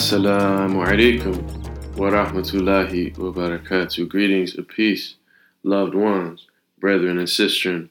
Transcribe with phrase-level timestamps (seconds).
[0.00, 4.08] Assalamu alaikum wa rahmatullahi wa barakatuh.
[4.08, 5.16] Greetings of peace,
[5.62, 6.46] loved ones,
[6.78, 7.86] brethren and sisters,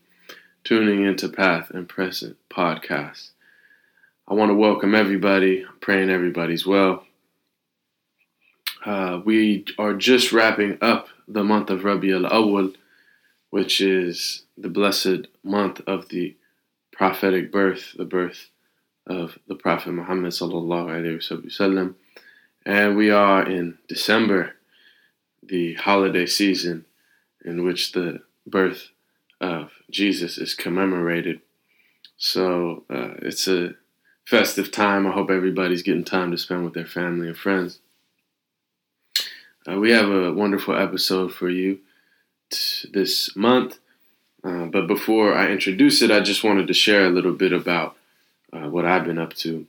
[0.64, 3.30] tuning into Path and Present podcast.
[4.28, 5.64] I want to welcome everybody.
[5.64, 7.06] I'm praying everybody's well.
[8.84, 12.74] Uh, we are just wrapping up the month of Rabi al Awwal,
[13.52, 16.36] which is the blessed month of the
[16.92, 18.50] prophetic birth, the birth
[19.10, 21.96] of the Prophet Muhammad sallallahu
[22.66, 24.54] and we are in December,
[25.42, 26.86] the holiday season
[27.44, 28.90] in which the birth
[29.42, 31.42] of Jesus is commemorated.
[32.18, 33.76] So uh, it's a
[34.26, 35.08] festive time.
[35.08, 37.80] I hope everybody's getting time to spend with their family and friends.
[39.68, 41.80] Uh, we have a wonderful episode for you
[42.52, 43.80] t- this month.
[44.44, 47.98] Uh, but before I introduce it, I just wanted to share a little bit about
[48.54, 49.66] uh, what I've been up to.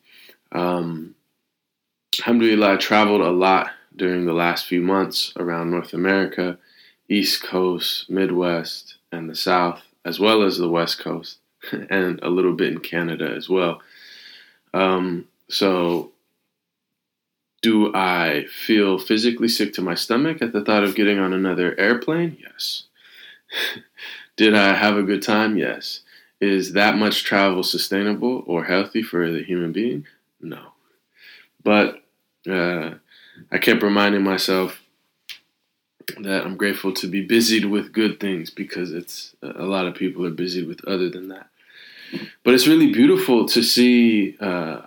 [0.53, 1.15] Um,
[2.19, 6.59] alhamdulillah, I traveled a lot during the last few months around North America,
[7.09, 11.39] East Coast, Midwest, and the South, as well as the West Coast,
[11.91, 13.81] and a little bit in Canada as well.
[14.73, 16.13] Um, so,
[17.63, 21.79] do I feel physically sick to my stomach at the thought of getting on another
[21.79, 22.39] airplane?
[22.41, 22.85] Yes.
[24.37, 25.57] Did I have a good time?
[25.57, 26.01] Yes.
[26.41, 30.07] Is that much travel sustainable or healthy for the human being?
[30.41, 30.73] No.
[31.63, 32.03] But
[32.49, 32.95] uh,
[33.53, 34.81] I kept reminding myself
[36.19, 40.25] that I'm grateful to be busied with good things because it's a lot of people
[40.27, 41.49] are busy with other than that.
[42.43, 44.83] But it's really beautiful to see uh,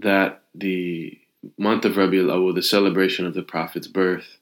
[0.00, 1.18] that the
[1.58, 4.38] month of Rabi al the celebration of the Prophet's birth,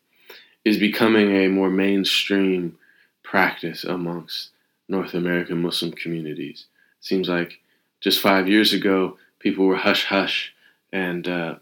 [0.64, 2.78] is becoming a more mainstream
[3.22, 4.50] practice amongst
[4.92, 6.66] North American Muslim communities.
[7.00, 7.58] It Seems like
[8.00, 10.54] just five years ago, people were hush hush
[10.92, 11.54] and uh,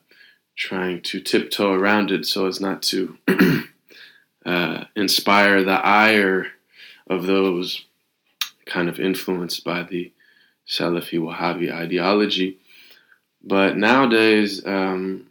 [0.56, 3.16] trying to tiptoe around it so as not to
[4.44, 6.48] uh, inspire the ire
[7.08, 7.84] of those
[8.66, 10.12] kind of influenced by the
[10.66, 12.58] Salafi Wahhabi ideology.
[13.42, 15.28] But nowadays, um,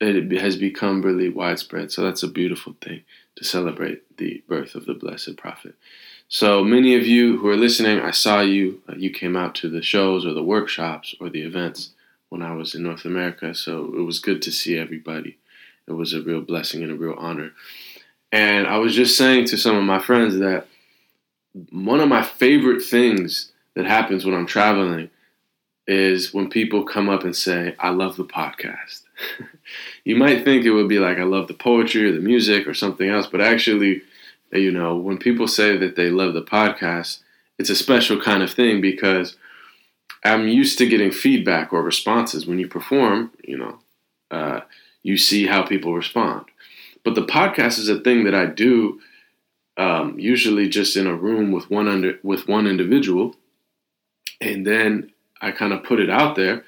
[0.00, 1.90] it has become really widespread.
[1.90, 3.02] So that's a beautiful thing
[3.38, 5.76] to celebrate the birth of the Blessed Prophet.
[6.28, 8.82] So many of you who are listening, I saw you.
[8.88, 11.90] Uh, you came out to the shows or the workshops or the events
[12.30, 13.54] when I was in North America.
[13.54, 15.38] So it was good to see everybody.
[15.86, 17.52] It was a real blessing and a real honor.
[18.32, 20.66] And I was just saying to some of my friends that
[21.70, 25.10] one of my favorite things that happens when I'm traveling
[25.86, 29.02] is when people come up and say, I love the podcast.
[30.08, 32.72] you might think it would be like, I love the poetry or the music or
[32.72, 34.00] something else, but actually,
[34.50, 37.18] you know, when people say that they love the podcast,
[37.58, 39.36] it's a special kind of thing because
[40.24, 42.46] I'm used to getting feedback or responses.
[42.46, 43.80] When you perform, you know,
[44.30, 44.60] uh,
[45.02, 46.46] you see how people respond.
[47.04, 49.02] But the podcast is a thing that I do
[49.76, 53.36] um, usually just in a room with one under with one individual,
[54.40, 56.64] and then I kind of put it out there,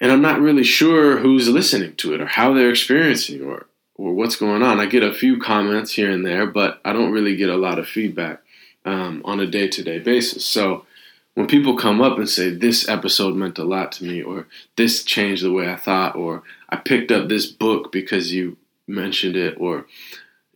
[0.00, 4.14] and I'm not really sure who's listening to it or how they're experiencing or or
[4.14, 4.80] what's going on.
[4.80, 7.78] I get a few comments here and there, but I don't really get a lot
[7.78, 8.40] of feedback
[8.86, 10.44] um, on a day to day basis.
[10.44, 10.86] So
[11.34, 14.46] when people come up and say this episode meant a lot to me, or
[14.76, 18.56] this changed the way I thought, or I picked up this book because you
[18.86, 19.86] mentioned it, or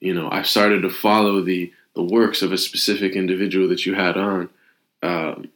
[0.00, 3.94] you know I started to follow the the works of a specific individual that you
[3.94, 4.48] had on.
[5.02, 5.50] Um,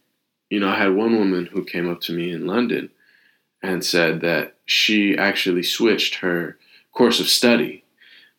[0.50, 2.91] you know, I had one woman who came up to me in London
[3.63, 6.57] and said that she actually switched her
[6.93, 7.85] course of study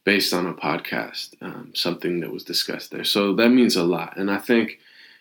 [0.04, 3.04] based on a podcast, um, something that was discussed there.
[3.04, 4.18] So that means a lot.
[4.18, 4.80] And I think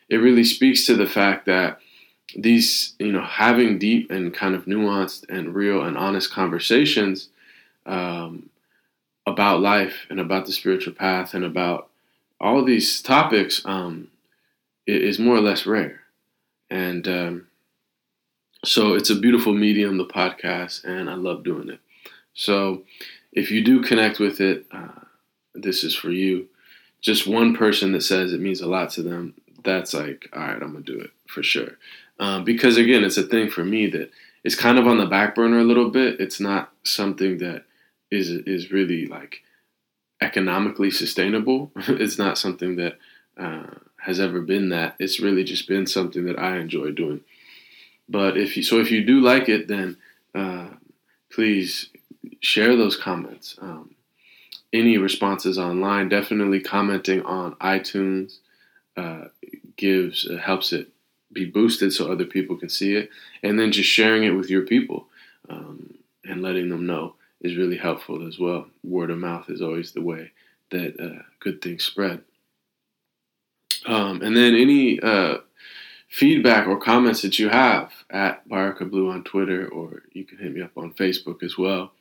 [0.09, 1.81] it really speaks to the fact that
[2.37, 7.29] these, you know, having deep and kind of nuanced and real and honest conversations
[7.87, 8.51] um,
[9.27, 11.89] about life and about the spiritual path and about
[12.41, 14.09] all these topics um,
[14.87, 16.01] is more or less rare.
[16.71, 17.48] And um,
[18.65, 21.81] so it's a beautiful medium, the podcast, and I love doing it.
[22.35, 22.85] So
[23.33, 24.89] if you do connect with it, uh,
[25.55, 26.49] this is for you.
[27.01, 30.63] Just one person that says it means a lot to them, that's like, all right,
[30.63, 31.79] I'm going to do it for sure.
[32.19, 34.11] Um, because again, it's a thing for me that
[34.43, 36.21] it's kind of on the back burner a little bit.
[36.21, 37.65] It's not something that
[38.11, 39.43] is is really like
[40.21, 41.71] economically sustainable.
[41.77, 42.99] it's not something that
[43.37, 43.67] uh,
[43.99, 44.97] has ever been that.
[44.99, 47.21] It's really just been something that I enjoy doing.
[48.09, 49.97] But if you so if you do like it, then
[50.35, 50.69] uh,
[51.31, 51.91] please
[52.41, 53.57] share those comments.
[53.61, 53.95] Um,
[54.73, 58.39] any responses online, definitely commenting on iTunes
[58.97, 59.27] uh,
[59.77, 60.89] gives uh, helps it
[61.33, 63.11] be boosted so other people can see it,
[63.43, 65.09] and then just sharing it with your people.
[65.49, 65.95] um,
[66.25, 68.67] and letting them know is really helpful as well.
[68.85, 70.33] Word of mouth is always the way
[70.71, 72.23] that uh, good things spread.
[73.87, 75.39] Um, and then any uh,
[76.09, 80.55] feedback or comments that you have at Baraka Blue on Twitter, or you can hit
[80.55, 81.93] me up on Facebook as well.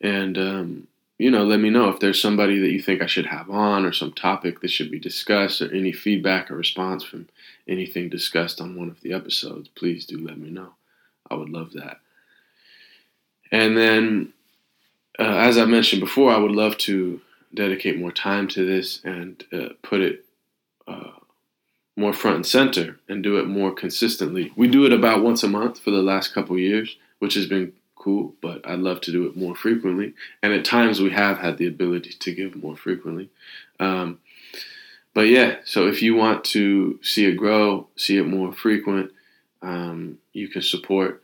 [0.00, 0.86] And, um,
[1.18, 3.84] you know, let me know if there's somebody that you think I should have on
[3.84, 7.28] or some topic that should be discussed or any feedback or response from
[7.66, 9.68] anything discussed on one of the episodes.
[9.68, 10.74] Please do let me know.
[11.30, 12.00] I would love that.
[13.50, 14.32] And then,
[15.18, 17.20] uh, as I mentioned before, I would love to
[17.54, 20.24] dedicate more time to this and uh, put it
[20.88, 21.10] uh,
[21.96, 24.52] more front and center and do it more consistently.
[24.56, 27.72] We do it about once a month for the last couple years, which has been
[27.96, 30.14] cool, but I'd love to do it more frequently.
[30.42, 33.28] And at times we have had the ability to give more frequently.
[33.78, 34.18] Um,
[35.14, 39.12] but yeah, so if you want to see it grow, see it more frequent,
[39.60, 41.22] um, you can support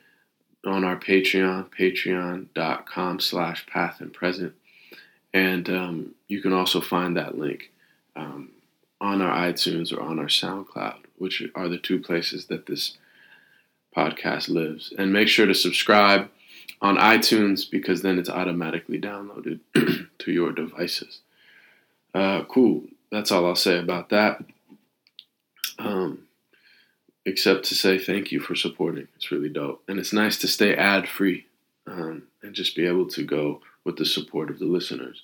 [0.66, 4.52] on our Patreon, patreon.com slash path and present.
[5.32, 7.70] And um, you can also find that link
[8.14, 8.50] um,
[9.00, 12.96] on our iTunes or on our SoundCloud, which are the two places that this
[13.96, 14.92] podcast lives.
[14.96, 16.28] And make sure to subscribe
[16.80, 19.60] on iTunes because then it's automatically downloaded
[20.18, 21.20] to your devices.
[22.14, 22.84] Uh, cool.
[23.10, 24.44] That's all I'll say about that.
[25.78, 26.24] Um,
[27.24, 29.08] except to say thank you for supporting.
[29.16, 29.82] It's really dope.
[29.88, 31.46] And it's nice to stay ad free
[31.86, 35.22] um, and just be able to go with the support of the listeners.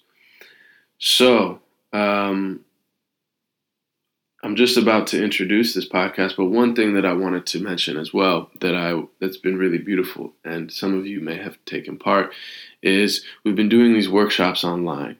[0.99, 1.61] So,
[1.93, 2.65] um,
[4.45, 7.97] I'm just about to introduce this podcast, but one thing that I wanted to mention
[7.97, 11.97] as well that I that's been really beautiful, and some of you may have taken
[11.97, 12.31] part,
[12.83, 15.17] is we've been doing these workshops online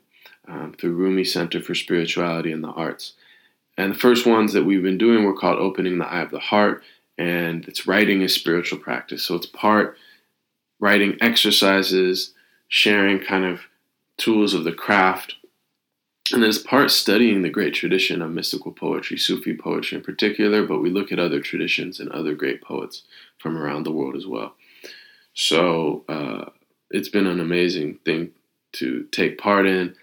[0.47, 3.15] um, through Rumi Center for Spirituality and the Arts.
[3.79, 6.39] And the first ones that we've been doing were called Opening the Eye of the
[6.39, 6.83] Heart,
[7.17, 9.25] and it's writing a spiritual practice.
[9.25, 9.97] So it's part
[10.81, 12.35] writing exercises,
[12.69, 13.63] sharing kind of
[14.19, 15.37] tools of the craft,
[16.33, 20.81] and it's part studying the great tradition of mystical poetry, Sufi poetry in particular, but
[20.81, 23.03] we look at other traditions and other great poets
[23.39, 24.55] from around the world as well.
[25.35, 26.47] So uh,
[26.91, 28.31] it's been an amazing thing
[28.73, 29.95] to take part in,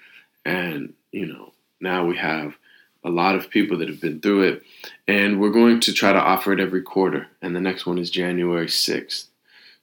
[0.46, 2.56] and you know now we have
[3.04, 4.64] a lot of people that have been through it.
[5.08, 7.28] And we're going to try to offer it every quarter.
[7.42, 9.26] And the next one is January 6th.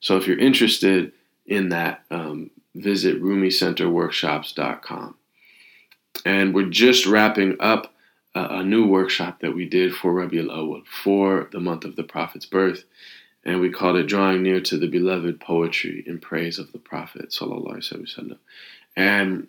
[0.00, 1.12] So if you're interested
[1.46, 5.17] in that, um, visit rumicenterworkshops.com.
[6.24, 7.94] And we're just wrapping up
[8.34, 11.96] a, a new workshop that we did for Rabi al Awwal for the month of
[11.96, 12.84] the Prophet's birth.
[13.44, 17.34] And we called it Drawing Near to the Beloved Poetry in Praise of the Prophet.
[18.96, 19.48] And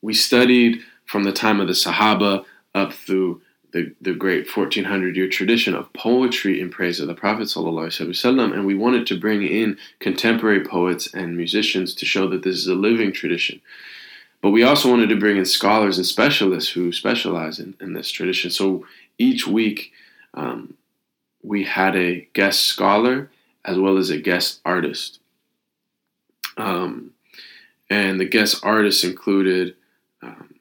[0.00, 2.44] we studied from the time of the Sahaba
[2.74, 3.42] up through
[3.72, 8.74] the, the great 1400 year tradition of poetry in praise of the Prophet and we
[8.74, 13.12] wanted to bring in contemporary poets and musicians to show that this is a living
[13.12, 13.60] tradition.
[14.46, 18.12] But we also wanted to bring in scholars and specialists who specialize in, in this
[18.12, 18.48] tradition.
[18.52, 18.86] So
[19.18, 19.90] each week
[20.34, 20.74] um,
[21.42, 23.28] we had a guest scholar
[23.64, 25.18] as well as a guest artist.
[26.56, 27.10] Um,
[27.90, 29.74] and the guest artists included
[30.22, 30.54] um,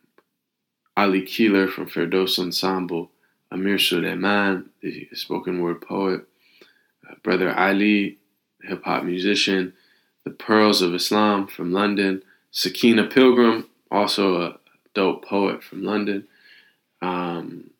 [0.97, 3.11] Ali Keeler from Firdaus Ensemble,
[3.51, 6.21] Amir Sulaiman, the spoken word poet,
[7.07, 8.17] uh, Brother Ali,
[8.63, 9.73] hip hop musician,
[10.23, 14.59] The Pearls of Islam from London, Sakina Pilgrim, also a
[14.93, 16.27] dope poet from London.
[17.01, 17.71] Um,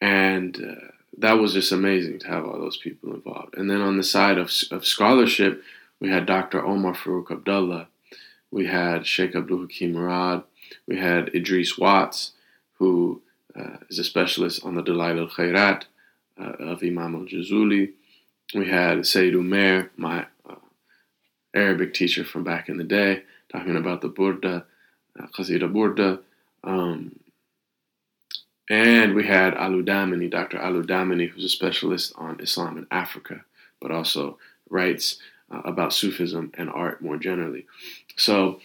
[0.00, 0.88] and uh,
[1.18, 3.56] that was just amazing to have all those people involved.
[3.56, 5.62] And then on the side of, of scholarship,
[6.00, 6.64] we had Dr.
[6.64, 7.88] Omar Farouk Abdullah,
[8.50, 10.44] we had Sheikh Abdul Hakim Murad,
[10.86, 12.32] we had Idris Watts,
[12.74, 13.20] who
[13.58, 15.84] uh, is a specialist on the Dalail al Khairat
[16.40, 17.92] uh, of Imam al Jazuli.
[18.54, 20.54] We had Sayyid Umair, my uh,
[21.54, 24.64] Arabic teacher from back in the day, talking about the Burda,
[25.26, 26.20] Qasida Burda.
[26.64, 27.18] Um,
[28.70, 30.58] and we had Oludamini, Dr.
[30.58, 33.44] Oludamini, who's a specialist on Islam in Africa,
[33.80, 35.18] but also writes
[35.50, 37.66] uh, about Sufism and art more generally.
[38.16, 38.60] So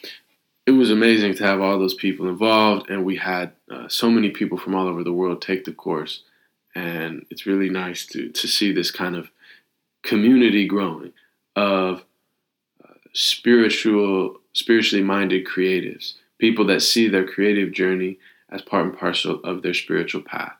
[0.66, 4.30] it was amazing to have all those people involved, and we had uh, so many
[4.30, 6.24] people from all over the world take the course.
[6.76, 9.30] And it's really nice to to see this kind of
[10.02, 11.14] community growing
[11.56, 12.04] of
[12.84, 16.14] uh, spiritual, spiritually minded creatives,
[16.44, 18.20] people that see their creative journey
[18.50, 20.52] as part and parcel of their spiritual path.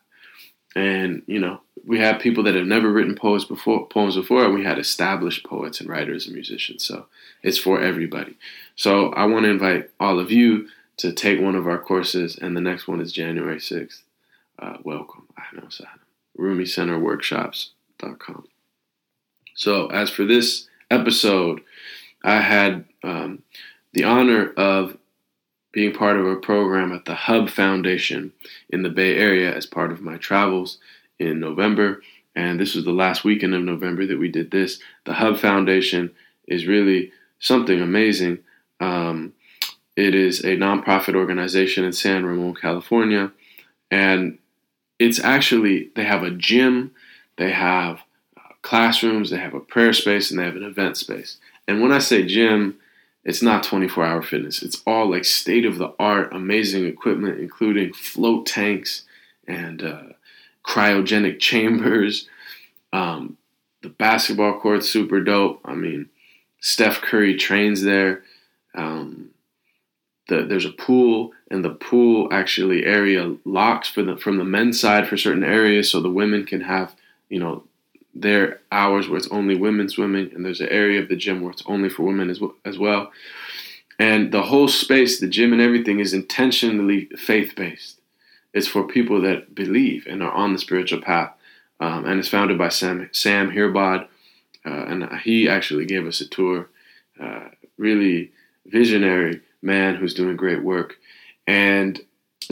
[0.74, 4.54] And you know, we have people that have never written poems before, poems before, and
[4.54, 6.86] we had established poets and writers and musicians.
[6.86, 7.04] So
[7.42, 8.38] it's for everybody.
[8.76, 12.56] So I want to invite all of you to take one of our courses, and
[12.56, 14.00] the next one is January 6th.
[14.58, 15.28] Uh, welcome.
[16.38, 18.44] RumiCenterWorkshops.com.
[19.54, 21.60] So as for this episode,
[22.22, 23.42] I had um,
[23.92, 24.96] the honor of
[25.74, 28.32] being part of a program at the Hub Foundation
[28.70, 30.78] in the Bay Area as part of my travels
[31.18, 32.00] in November.
[32.36, 34.78] And this was the last weekend of November that we did this.
[35.04, 36.12] The Hub Foundation
[36.46, 38.38] is really something amazing.
[38.78, 39.32] Um,
[39.96, 43.32] it is a nonprofit organization in San Ramon, California.
[43.90, 44.38] And
[45.00, 46.92] it's actually, they have a gym,
[47.36, 47.98] they have
[48.36, 51.38] uh, classrooms, they have a prayer space, and they have an event space.
[51.66, 52.78] And when I say gym,
[53.24, 54.62] it's not 24 hour fitness.
[54.62, 59.04] It's all like state of the art, amazing equipment, including float tanks
[59.46, 60.02] and uh,
[60.64, 62.28] cryogenic chambers.
[62.92, 63.38] Um,
[63.82, 65.60] the basketball court's super dope.
[65.64, 66.08] I mean,
[66.60, 68.22] Steph Curry trains there.
[68.74, 69.30] Um,
[70.28, 74.80] the, there's a pool, and the pool actually area locks for the from the men's
[74.80, 76.94] side for certain areas, so the women can have
[77.28, 77.64] you know
[78.14, 81.50] their hours where it's only women swimming, and there's an area of the gym where
[81.50, 82.54] it's only for women as well.
[82.64, 83.12] As well.
[83.98, 88.00] And the whole space, the gym and everything, is intentionally faith based.
[88.52, 91.32] It's for people that believe and are on the spiritual path.
[91.80, 94.06] Um, and it's founded by Sam, Sam Hirbad.
[94.66, 96.68] Uh, and he actually gave us a tour.
[97.20, 98.32] Uh, really
[98.66, 100.96] visionary man who's doing great work.
[101.46, 102.00] And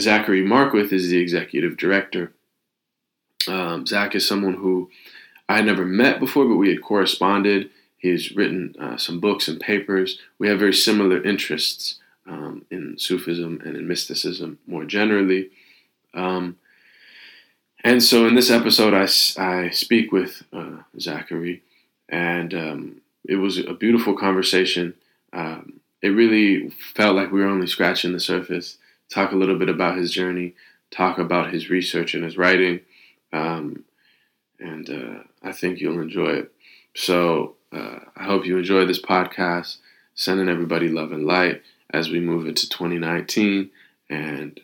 [0.00, 2.32] Zachary Markwith is the executive director.
[3.48, 4.90] Um, Zach is someone who
[5.52, 7.68] I had never met before, but we had corresponded.
[7.98, 10.18] He's written uh, some books and papers.
[10.38, 15.50] We have very similar interests um, in Sufism and in mysticism more generally.
[16.14, 16.56] Um,
[17.84, 19.06] and so in this episode, I,
[19.42, 21.62] I speak with uh, Zachary,
[22.08, 24.94] and um, it was a beautiful conversation.
[25.34, 28.78] Um, it really felt like we were only scratching the surface.
[29.10, 30.54] Talk a little bit about his journey,
[30.90, 32.80] talk about his research and his writing,
[33.34, 33.84] um,
[34.62, 36.52] and uh, I think you'll enjoy it.
[36.94, 39.78] So uh, I hope you enjoy this podcast.
[40.14, 43.70] Sending everybody love and light as we move into 2019
[44.10, 44.60] and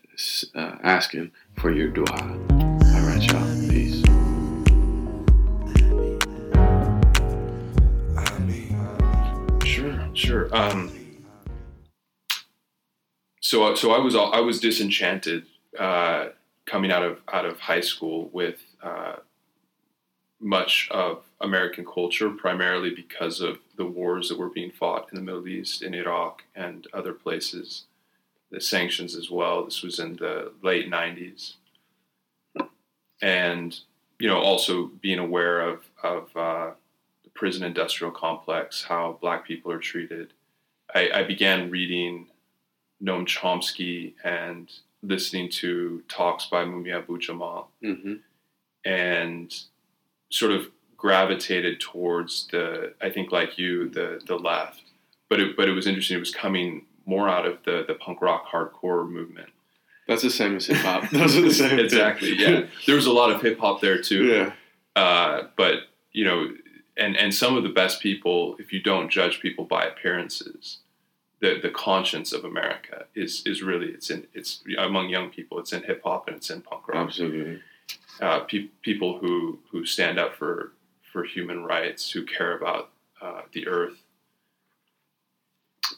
[0.54, 2.04] uh, asking for your dua.
[2.10, 3.68] All right, y'all.
[3.70, 4.02] Peace.
[9.64, 10.54] Sure, sure.
[10.54, 10.92] Um,
[13.40, 15.46] so, so I was I was disenchanted
[15.78, 16.26] uh,
[16.66, 19.16] coming out of out of high school with uh,
[20.40, 25.24] much of American culture, primarily because of the wars that were being fought in the
[25.24, 27.84] Middle East, in Iraq, and other places.
[28.50, 29.64] The sanctions as well.
[29.64, 31.54] This was in the late '90s,
[33.20, 33.78] and
[34.18, 36.70] you know, also being aware of of uh,
[37.24, 40.32] the prison industrial complex, how Black people are treated.
[40.94, 42.28] I, I began reading
[43.02, 48.14] Noam Chomsky and listening to talks by Mumia Abu Jamal, mm-hmm.
[48.84, 49.54] and
[50.30, 54.82] sort of gravitated towards the I think like you the the left,
[55.28, 56.16] but it but it was interesting.
[56.16, 59.50] It was coming more out of the the punk rock hardcore movement.
[60.06, 61.08] That's the same as hip hop.
[61.12, 61.78] Those are the same.
[61.78, 62.34] exactly.
[62.34, 64.24] Yeah, there was a lot of hip hop there too.
[64.24, 64.52] Yeah.
[64.96, 66.48] Uh, but you know,
[66.96, 70.78] and and some of the best people, if you don't judge people by appearances,
[71.40, 75.60] the the conscience of America is is really it's in it's among young people.
[75.60, 77.06] It's in hip hop and it's in punk rock.
[77.06, 77.60] Absolutely
[78.20, 80.72] uh, pe- people who who stand up for
[81.12, 84.02] for human rights, who care about uh, the earth,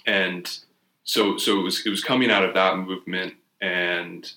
[0.06, 0.58] and
[1.04, 4.32] so so it was it was coming out of that movement, and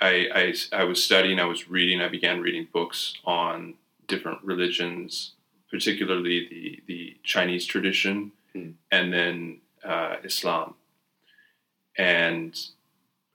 [0.00, 3.74] I, I I was studying, I was reading, I began reading books on
[4.08, 5.32] different religions,
[5.70, 8.74] particularly the the Chinese tradition, mm.
[8.90, 10.74] and then uh, Islam,
[11.96, 12.58] and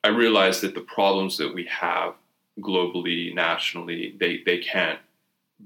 [0.04, 2.13] I realized that the problems that we have
[2.59, 4.99] globally, nationally, they, they can't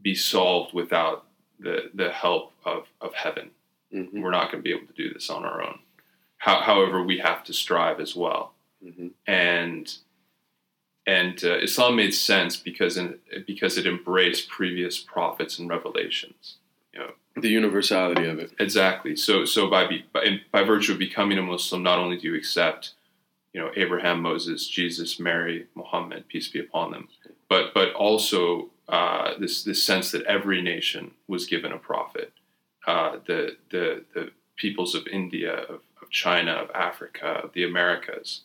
[0.02, 1.26] be solved without
[1.60, 3.52] the, the help of, of heaven.
[3.94, 4.22] Mm-hmm.
[4.22, 5.80] We're not going to be able to do this on our own.
[6.38, 8.54] How, however, we have to strive as well.
[8.84, 9.08] Mm-hmm.
[9.28, 9.94] And
[11.08, 13.18] and uh, Islam made sense because in,
[13.48, 16.58] because it embraced previous prophets and revelations.
[16.94, 18.54] You know, the universality of it.
[18.60, 19.16] Exactly.
[19.16, 22.36] So so by be, by, by virtue of becoming a Muslim, not only do you
[22.36, 22.94] accept
[23.54, 27.10] you know Abraham, Moses, Jesus, Mary, Muhammad, peace be upon them,
[27.50, 32.34] but but also uh, this this sense that every nation was given a prophet.
[32.88, 38.42] Uh, the the the peoples of India, of, of China, of Africa, of the Americas.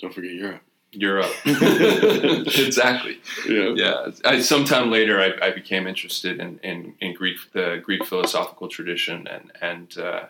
[0.00, 0.62] Don't forget Europe.
[0.92, 3.18] Europe, exactly.
[3.48, 3.74] Yeah.
[3.74, 4.10] Yeah.
[4.24, 9.26] I, sometime later, I, I, became interested in, in, in Greek, the Greek philosophical tradition,
[9.26, 10.24] and and uh,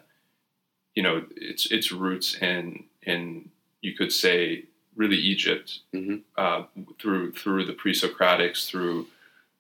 [0.95, 3.51] you know its its roots in in
[3.87, 4.65] you could say
[4.97, 6.17] really Egypt mm-hmm.
[6.37, 6.65] uh,
[7.01, 9.07] through through the pre-Socratics, through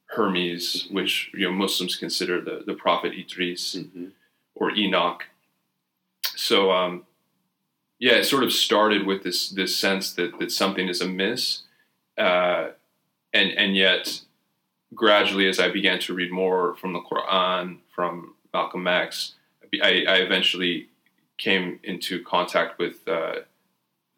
[0.06, 0.94] Hermes, mm-hmm.
[0.94, 4.06] which you know Muslims consider the the prophet Idris mm-hmm.
[4.54, 5.24] or Enoch,
[6.34, 7.04] so um,
[7.98, 11.62] yeah, it sort of started with this this sense that that something is amiss,
[12.18, 12.68] uh,
[13.32, 14.20] and and yet
[14.94, 19.34] gradually, as I began to read more from the Quran, from Malcolm X,
[19.82, 20.88] I, I eventually
[21.38, 23.40] came into contact with uh,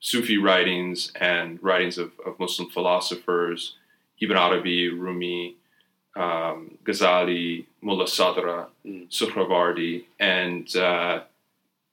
[0.00, 3.74] Sufi writings and writings of, of, Muslim philosophers,
[4.20, 5.56] Ibn Arabi, Rumi,
[6.14, 9.08] um, Ghazali, Mullah Sadra, mm.
[9.10, 11.22] Suhrawardi, and uh,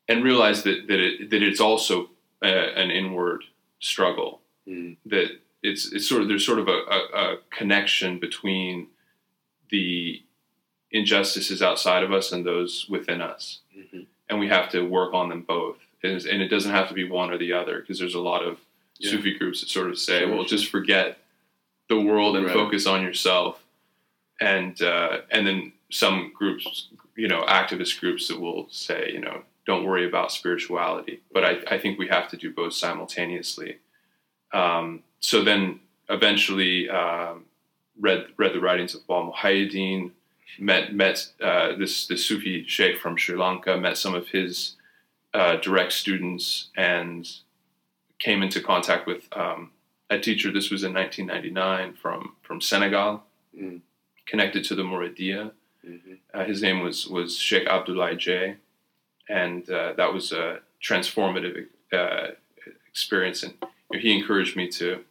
[0.07, 2.09] and realized that that, it, that it's also
[2.43, 3.43] a, an inward
[3.79, 4.41] struggle.
[4.67, 4.97] Mm.
[5.05, 8.87] That it's it's sort of there's sort of a, a, a connection between
[9.69, 10.21] the
[10.91, 14.01] injustices outside of us and those within us, mm-hmm.
[14.29, 15.77] and we have to work on them both.
[16.05, 18.43] And, and, it doesn't have to be one or the other because there's a lot
[18.43, 18.59] of
[18.97, 19.11] yeah.
[19.11, 20.57] Sufi groups that sort of say, sure, "Well, sure.
[20.57, 21.17] just forget
[21.89, 22.53] the world and right.
[22.53, 23.63] focus on yourself,"
[24.39, 29.43] and uh, and then some groups, you know, activist groups that will say, you know,
[29.65, 31.21] don't worry about spirituality.
[31.31, 33.77] But I, I think we have to do both simultaneously.
[34.53, 37.45] Um, so then eventually um,
[37.99, 40.11] read read the writings of Bawa Muhaiyaddeen,
[40.59, 44.74] met met uh, this this Sufi sheikh from Sri Lanka, met some of his
[45.35, 47.29] uh, direct students, and
[48.19, 49.71] came into contact with um,
[50.09, 50.49] a teacher.
[50.49, 53.21] This was in 1999 from from Senegal,
[53.57, 53.81] mm.
[54.25, 55.51] connected to the Mouridiyya.
[55.85, 56.13] Mm-hmm.
[56.33, 58.55] Uh, his name was was Sheikh Abdoulaye Dièye,
[59.27, 62.27] and uh, that was a transformative uh,
[62.87, 63.43] experience.
[63.43, 65.01] And you know, he encouraged me to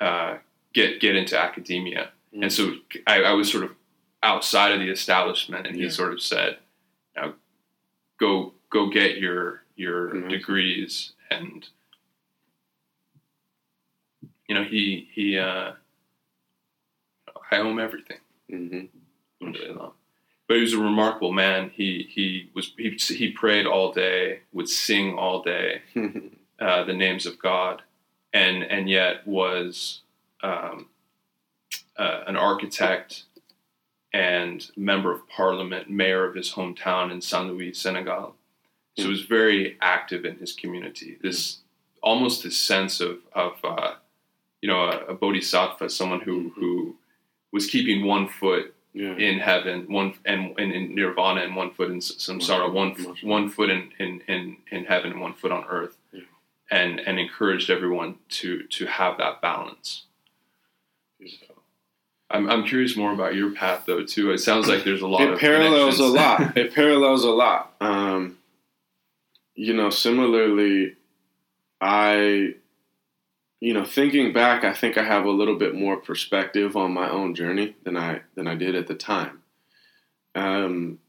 [0.00, 0.36] uh,
[0.72, 2.10] get get into academia.
[2.32, 2.44] Mm-hmm.
[2.44, 2.74] And so
[3.06, 3.72] I, I, was sort of
[4.22, 6.58] outside of the establishment, and he sort of said,
[7.16, 7.34] "Now,
[8.20, 10.28] go go get your your mm-hmm.
[10.28, 11.66] degrees." And
[14.48, 15.72] you know, he he uh,
[17.50, 18.18] I owe him everything.
[18.50, 18.86] Mm-hmm.
[20.48, 21.70] But he was a remarkable man.
[21.74, 25.82] He he was he he prayed all day, would sing all day,
[26.60, 27.82] uh, the names of God,
[28.32, 30.00] and and yet was
[30.42, 30.86] um,
[31.98, 33.24] uh, an architect
[34.14, 38.34] and member of parliament, mayor of his hometown in Saint Louis, Senegal.
[38.98, 41.18] So he was very active in his community.
[41.22, 41.58] This
[42.02, 43.94] almost this sense of of uh,
[44.60, 46.96] you know a, a, bodhisattva, someone who who
[47.52, 49.14] was keeping one foot yeah.
[49.14, 52.90] in heaven, one and, and in nirvana, and one foot in samsara, one
[53.22, 56.22] one foot in, in in in heaven, and one foot on earth, yeah.
[56.72, 60.06] and and encouraged everyone to to have that balance.
[62.30, 64.32] I'm, I'm curious more about your path though too.
[64.32, 65.22] It sounds like there's a lot.
[65.22, 66.56] It parallels a lot.
[66.56, 67.74] It parallels a lot.
[67.80, 68.37] Um,
[69.58, 70.94] you know, similarly,
[71.80, 72.54] I,
[73.58, 77.10] you know, thinking back, I think I have a little bit more perspective on my
[77.10, 79.42] own journey than I than I did at the time.
[80.36, 81.00] Um,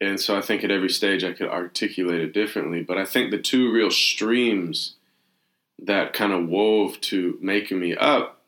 [0.00, 2.84] and so I think at every stage I could articulate it differently.
[2.84, 4.94] But I think the two real streams
[5.82, 8.40] that kind of wove to making me up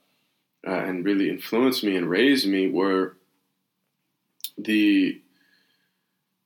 [0.64, 3.16] uh, and really influenced me and raised me were
[4.56, 5.20] the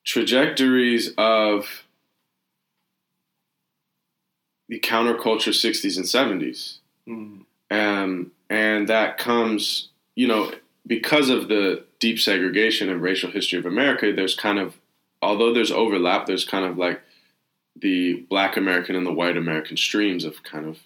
[0.03, 1.85] trajectories of
[4.71, 6.79] the counterculture 60s and 70s.
[7.07, 7.45] Mm.
[7.71, 10.53] Um, and that comes, you know,
[10.87, 14.77] because of the deep segregation and racial history of America, there's kind of,
[15.21, 17.03] although there's overlap, there's kind of like
[17.77, 20.79] the black American and the white American streams of kind of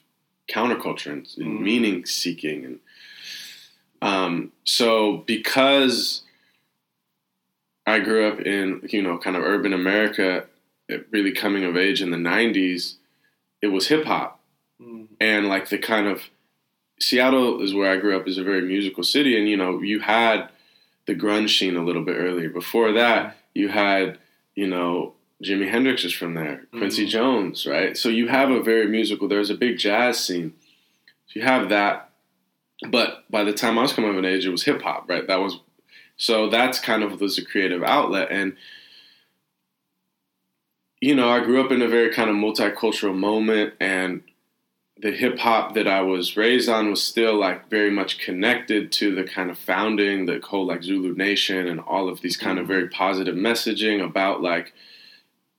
[0.51, 1.62] counterculture and, and mm.
[1.62, 2.81] meaning seeking and
[4.05, 6.23] um, so because
[7.87, 10.44] I grew up in you know kind of urban America,
[11.11, 12.97] really coming of age in the '90s,
[13.64, 14.40] it was hip hop,
[14.81, 15.07] mm.
[15.20, 16.22] and like the kind of
[17.00, 20.00] Seattle is where I grew up is a very musical city, and you know you
[20.00, 20.48] had
[21.07, 22.50] the grunge scene a little bit earlier.
[22.50, 24.18] Before that, you had
[24.55, 26.66] you know Jimi Hendrix is from there.
[26.70, 27.96] Quincy Jones, right?
[27.96, 29.29] So you have a very musical.
[29.29, 30.55] There's a big jazz scene.
[31.27, 32.11] So you have that
[32.88, 35.27] but by the time I was coming of an age, it was hip hop, right?
[35.27, 35.61] That was
[36.16, 38.57] so that's kind of was a creative outlet, and
[41.05, 44.23] you know, I grew up in a very kind of multicultural moment, and
[44.97, 49.14] the hip hop that I was raised on was still like very much connected to
[49.14, 52.64] the kind of founding, the whole like Zulu Nation, and all of these kind of
[52.64, 52.73] mm-hmm.
[52.73, 54.73] very positive messaging about like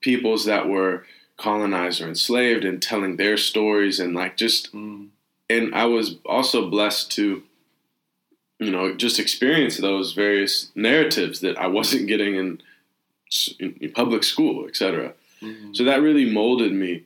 [0.00, 1.06] peoples that were
[1.36, 5.08] colonized or enslaved and telling their stories and like just mm
[5.48, 7.40] and I was also blessed to,
[8.58, 12.60] you know, just experience those various narratives that I wasn't getting in,
[13.60, 15.14] in public school, etc.
[15.42, 15.74] Mm-hmm.
[15.74, 17.04] So that really molded me.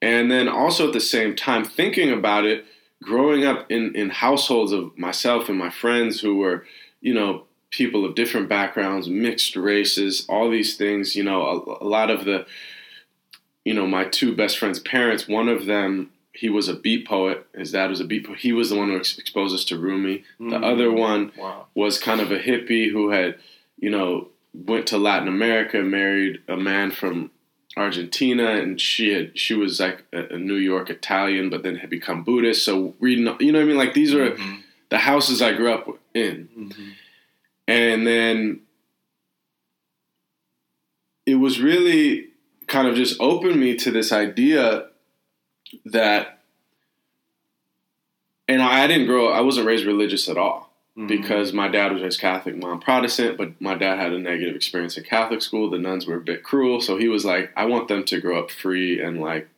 [0.00, 2.64] And then also at the same time, thinking about it,
[3.02, 6.64] growing up in, in households of myself and my friends who were,
[7.00, 11.86] you know, people of different backgrounds, mixed races, all these things, you know, a, a
[11.86, 12.46] lot of the
[13.64, 17.46] you know, my two best friends' parents, one of them, he was a beat poet.
[17.54, 18.38] His dad was a beat poet.
[18.38, 20.24] He was the one who ex- exposed us to Rumi.
[20.38, 20.64] The Mm.
[20.64, 21.66] other one Wow.
[21.74, 23.36] was kind of a hippie who had,
[23.78, 27.30] you know, went to Latin America, and married a man from
[27.76, 31.90] Argentina, and she had she was like a, a New York Italian, but then had
[31.90, 32.64] become Buddhist.
[32.64, 34.62] So reading, you know, what I mean, like these are Mhm.
[34.88, 36.92] the houses I grew up in, Mhm.
[37.68, 38.60] and then
[41.26, 42.28] it was really
[42.66, 44.88] kind of just opened me to this idea
[45.84, 46.42] that,
[48.48, 49.28] and I didn't grow.
[49.28, 50.67] I wasn't raised religious at all
[50.98, 51.06] Mhm.
[51.08, 54.98] because my dad was raised Catholic, mom Protestant, but my dad had a negative experience
[54.98, 55.70] in Catholic school.
[55.70, 58.38] The nuns were a bit cruel, so he was like, I want them to grow
[58.38, 59.48] up free and like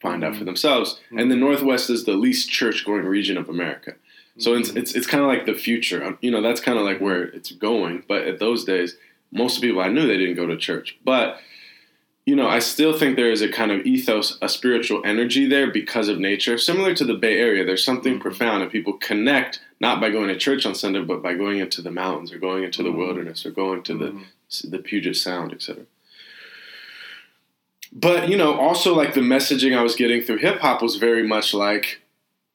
[0.00, 1.00] find out for themselves.
[1.16, 3.94] And the Northwest is the least church going region of America.
[4.38, 6.04] So it's it's, it's kind of like the future.
[6.04, 8.04] Um, You know, that's kind of like where it's going.
[8.08, 8.96] But at those days,
[9.32, 10.96] most of people I knew they didn't go to church.
[11.04, 11.38] But
[12.26, 15.70] you know, I still think there is a kind of ethos, a spiritual energy there
[15.70, 16.56] because of nature.
[16.56, 18.22] Similar to the Bay Area, there's something Mhm.
[18.22, 21.82] profound, and people connect not by going to church on Sunday, but by going into
[21.82, 22.96] the mountains or going into the Mhm.
[22.96, 24.70] wilderness or going to the Mhm.
[24.70, 25.84] the Puget Sound, etc.
[27.92, 31.26] But you know, also like the messaging I was getting through hip hop was very
[31.26, 32.00] much like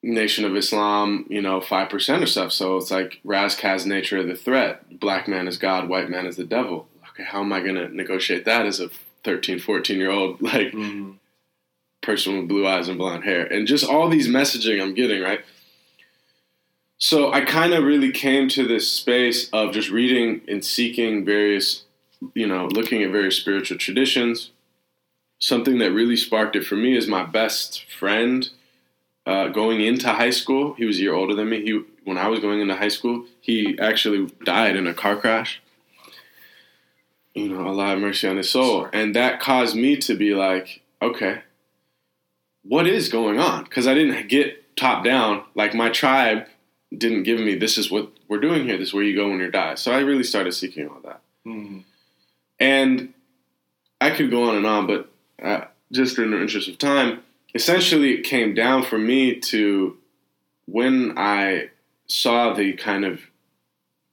[0.02, 2.52] Nation of Islam, you know, five percent or stuff.
[2.52, 5.00] So it's like Ras Kass nature of the threat.
[5.00, 6.90] Black man is God, white man is the devil.
[7.10, 8.90] Okay, how am I gonna negotiate that as a
[9.24, 11.16] 13, 14 year old like Mhm.
[12.02, 13.46] person with blue eyes and blonde hair?
[13.46, 15.42] And just all these messaging I'm getting, right?
[16.98, 21.84] So I kind of really came to this space of just reading and seeking various,
[22.34, 24.52] you know, looking at various spiritual traditions.
[25.40, 28.50] Something that really sparked it for me is my best friend
[29.26, 30.74] uh, going into high school.
[30.74, 31.62] He was a year older than me.
[31.64, 35.62] He when I was going into high school, he actually died in a car crash.
[37.36, 38.89] You know, Allah have mercy on his soul, Sorry.
[38.94, 41.42] and that caused me to be like, okay,
[42.63, 43.63] what is going on?
[43.63, 45.44] Because I didn't get top down.
[45.56, 46.46] Like my tribe
[46.96, 48.78] didn't give me this is what we're doing here.
[48.78, 49.76] This is where you go when you die.
[49.76, 51.22] So I really started seeking all that.
[51.46, 51.84] Mhm.
[52.60, 53.13] And
[54.02, 55.10] I could go on and on, but
[55.42, 57.24] uh, just in the interest of time,
[57.56, 59.98] essentially it came down for me to
[60.65, 61.70] when I
[62.08, 63.22] saw the kind of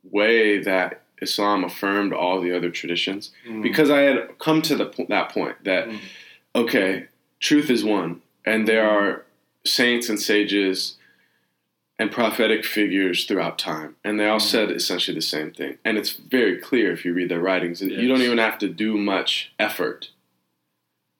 [0.04, 3.62] way that Islam affirmed all the other traditions, Mhm.
[3.62, 5.98] because I had come to the that point that Mhm.
[6.54, 7.06] okay,
[7.40, 9.24] truth is one, and there are
[9.64, 10.96] saints and sages
[11.98, 14.42] and prophetic figures throughout time, and they all Mhm.
[14.42, 15.78] said essentially the same thing.
[15.84, 18.68] And it's very clear if you read their writings, and you don't even have to
[18.68, 20.10] do much effort.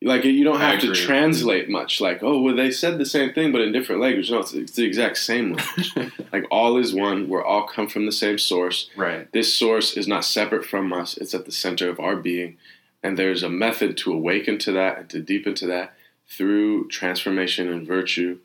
[0.03, 2.01] Like you don't have to translate much.
[2.01, 4.31] Like, oh, well, they said the same thing, but in different language.
[4.31, 5.97] No, it's, it's the exact same language.
[6.33, 7.29] like all is one.
[7.29, 9.31] We're all come from the same source right.
[9.33, 12.57] this source is not separate from us it's at the center of our being
[13.03, 15.95] and there's a method to awaken to that and to deepen to that
[16.29, 18.39] through transformation and virtue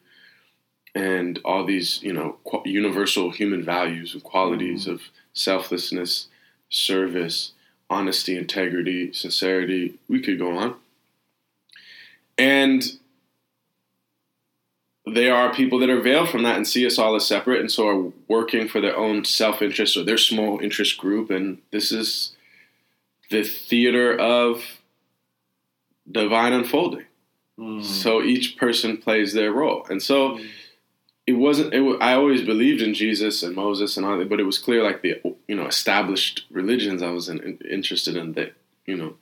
[0.93, 4.93] and all these you know qu- universal human values and qualities mm-hmm.
[4.93, 5.01] of
[5.33, 6.27] selflessness
[6.69, 7.53] service
[7.89, 10.75] honesty integrity sincerity we could go on
[12.41, 12.83] and
[15.05, 17.71] there are people that are veiled from that and see us all as separate and
[17.71, 22.35] so are working for their own self-interest or their small interest group and this is
[23.29, 24.63] the theater of
[26.11, 27.05] divine unfolding
[27.59, 27.83] Mhm.
[27.83, 30.47] so each person plays their role and so Mhm.
[31.27, 34.45] it wasn't it, i always believed in jesus and moses and all that but it
[34.51, 35.15] was clear like the
[35.47, 38.53] you know established religions i was in- interested in that
[38.85, 39.15] you know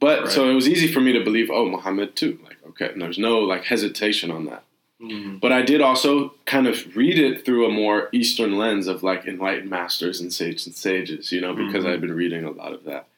[0.00, 3.00] but so it was easy for me to believe oh muhammad too like okay and
[3.02, 4.64] there's no like hesitation on that
[5.00, 5.40] Mhm.
[5.40, 9.24] but I did also kind of read it through a more Eastern lens of like
[9.24, 11.88] enlightened masters and sages and sages, you know, because Mhm.
[11.90, 13.08] I'd been reading a lot of that.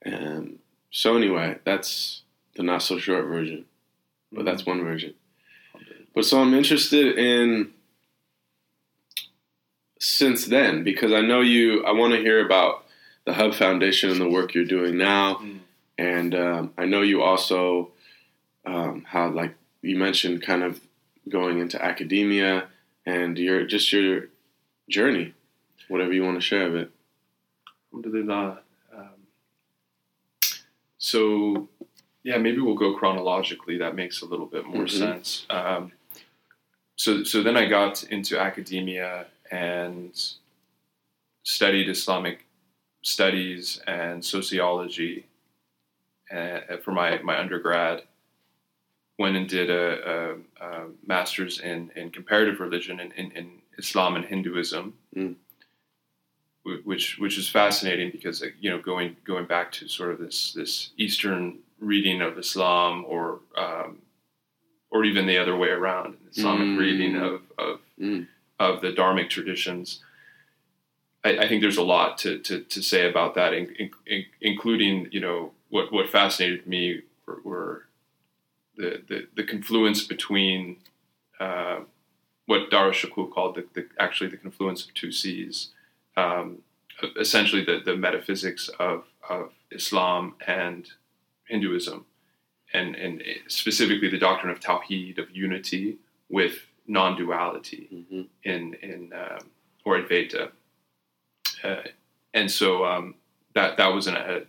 [0.00, 2.22] And so anyway, that's
[2.54, 3.66] the not so short version,
[4.32, 5.12] but that's one version.
[6.14, 7.74] But so I'm interested in
[9.98, 11.84] since then because I know you.
[11.84, 12.86] I want to hear about
[13.26, 15.58] the Hub Foundation and the work you're doing now, Mhm.
[16.00, 17.90] And um, I know you also
[18.64, 20.80] um, how like you mentioned kind of
[21.28, 22.68] going into academia
[23.04, 24.28] and your just your
[24.88, 25.34] journey,
[25.88, 26.90] whatever you want to share of it.
[27.92, 28.60] Alhamdulillah.
[28.96, 29.08] Um,
[30.96, 31.68] so,
[32.22, 33.76] yeah, maybe we'll go chronologically.
[33.78, 34.90] That makes a little bit more Mhm.
[34.98, 35.46] sense.
[35.50, 35.92] Um,
[36.96, 40.12] so, so then I got into academia and
[41.42, 42.46] studied Islamic
[43.02, 45.24] studies and sociology
[46.82, 48.02] for my, my undergrad.
[49.18, 54.16] Went and did a, a, a master's in, in comparative religion in, in, in Islam
[54.16, 54.94] and Hinduism
[56.64, 60.18] wh- which which is fascinating because uh, you know going going back to sort of
[60.18, 63.98] this this Eastern reading of Islam or um,
[64.90, 66.78] or even the other way around, Islamic Mm.
[66.78, 68.26] reading of of, Mm.
[68.58, 70.00] of the Dharmic traditions.
[71.22, 75.08] I, I think there's a lot to, to, to say about that, in, in- including
[75.12, 77.84] you know what what fascinated me were, were
[78.76, 80.76] the, the the confluence between
[81.38, 81.80] uh,
[82.46, 85.68] what Dara Shikoh called the, the actually the confluence of two seas,
[86.16, 86.58] um,
[87.18, 90.88] essentially the, the metaphysics of, of Islam and
[91.44, 92.04] Hinduism,
[92.72, 98.26] and and specifically the doctrine of Tawheed of unity with non-duality Mhm.
[98.44, 99.50] in in um,
[99.84, 100.50] or Advaita,
[101.64, 101.82] uh,
[102.34, 103.14] and so um,
[103.54, 104.42] that that was an, a,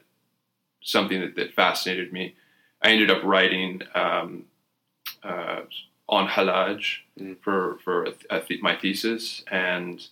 [0.81, 2.35] something that, that fascinated me.
[2.81, 4.45] I ended up writing um,
[5.23, 5.61] uh,
[6.09, 7.37] on Hallaj Mm.
[7.41, 10.07] for for a, a th- my thesis, and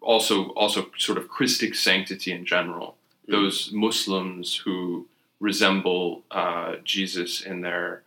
[0.00, 2.96] also also sort of Christic sanctity in general.
[3.28, 3.32] Mm.
[3.32, 5.06] Those Muslims who
[5.38, 8.02] resemble uh, Jesus in their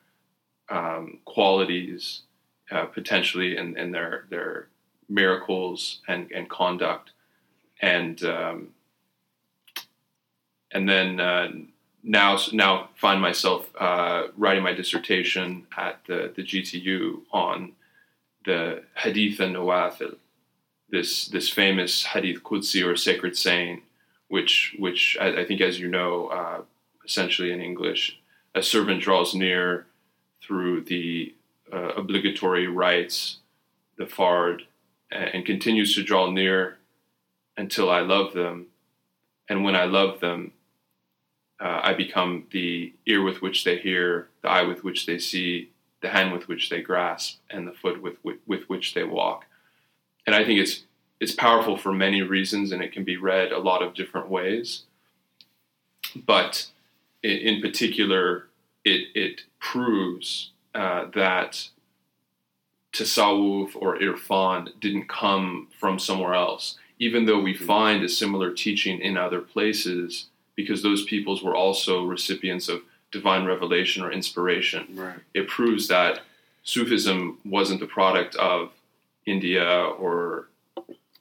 [0.70, 2.22] um, qualities,
[2.72, 4.68] uh, potentially in, in their their
[5.08, 7.12] miracles and, and conduct,
[7.82, 8.70] and um,
[10.72, 11.50] and then uh,
[12.04, 17.74] now now find myself uh, writing my dissertation at the, the GTU on
[18.46, 20.16] the Hadith an-Nawafil,
[20.90, 23.82] this this famous Hadith Qudsi or sacred saying,
[24.28, 26.62] which which I, I think, as you know, uh,
[27.06, 28.20] essentially in English,
[28.56, 29.88] a servant draws near
[30.42, 31.36] through the
[31.72, 33.38] uh, obligatory rites,
[33.98, 34.62] the fard,
[35.12, 36.78] and, and continues to draw near
[37.58, 38.68] until I love them,
[39.50, 40.54] and when I love them,
[41.60, 45.72] uh, I become the ear with which they hear, the eye with which they see,
[46.02, 49.46] the hand with which they grasp, and the foot with, with, with which they walk.
[50.26, 50.84] And I think it's
[51.20, 54.84] it's powerful for many reasons, and it can be read a lot of different ways.
[56.16, 56.68] But
[57.22, 58.48] in, in particular,
[58.86, 61.70] it it proves uh, that
[62.94, 69.00] tasawwuf or irfan didn't come from somewhere else, even though we find a similar teaching
[69.02, 70.29] in other places,
[70.60, 75.20] because those peoples were also recipients of divine revelation or inspiration Right.
[75.34, 76.20] it proves that
[76.64, 78.72] Sufism wasn't the product of
[79.26, 79.66] India
[80.04, 80.48] or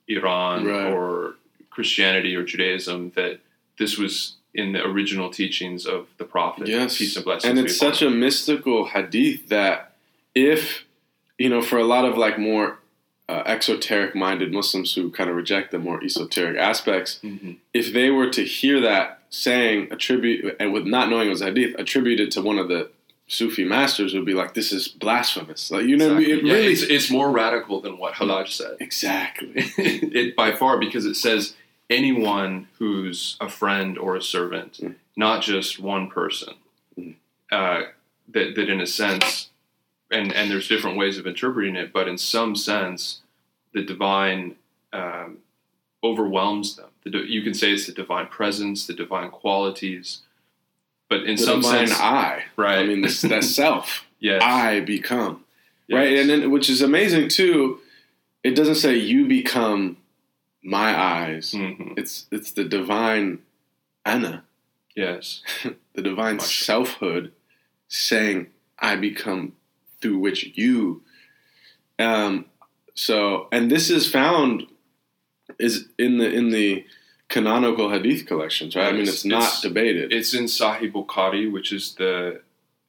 [0.08, 0.92] Iran Right.
[0.92, 1.36] or
[1.70, 3.38] Christianity or Judaism, that
[3.78, 6.66] this was in the original teachings of the Prophet.
[6.66, 6.98] Yes.
[6.98, 7.48] Peace and blessings.
[7.50, 9.92] and it's such a mystical hadith that
[10.34, 10.84] if
[11.38, 12.78] you know for a lot of like more
[13.28, 17.38] uh, exoteric minded muslims who kind of reject the more esoteric aspects him.
[17.38, 17.56] Mhm.
[17.74, 21.74] if they were to hear that saying attribute and with not knowing it was hadith
[21.78, 22.90] attributed to one of the
[23.26, 26.32] sufi masters would be like this is blasphemous like you know Exactly.
[26.32, 28.76] it Yeah, really it's, it's more radical than what Hallaj said.
[28.80, 31.54] exactly it by far because it says
[31.90, 34.94] anyone who's a friend or a servant, Mm.
[35.16, 36.54] not just one person.
[36.98, 37.14] Mm.
[37.50, 37.82] Uh,
[38.28, 39.48] that that in a sense,
[40.10, 43.20] and and there's different ways of interpreting it, but in some sense,
[43.72, 44.56] the divine
[44.92, 45.38] um,
[46.04, 46.90] overwhelms them.
[47.14, 50.20] You can say it's the divine presence, the divine qualities,
[51.08, 52.44] but in the some sense, i.
[52.56, 52.78] right?
[52.78, 54.04] i mean this, that self.
[54.20, 55.44] Yes, i become.
[55.88, 56.18] Right?
[56.18, 57.78] And then which is amazing too
[58.42, 59.96] it doesn't say you become
[60.62, 61.52] my eyes.
[61.52, 61.94] Mhm.
[61.96, 63.38] it's it's the divine
[64.04, 64.42] anna.
[64.96, 65.42] Yes,
[65.94, 66.64] the divine Much.
[66.64, 67.30] selfhood
[67.86, 69.52] saying i become
[70.00, 71.02] through which you
[71.98, 72.44] um
[72.94, 74.66] so and this is found
[75.58, 76.84] is in the in the
[77.28, 81.50] canonical hadith collections right i mean Yes, it's not it's- debated It's in Sahih Bukhari,
[81.50, 82.40] which is the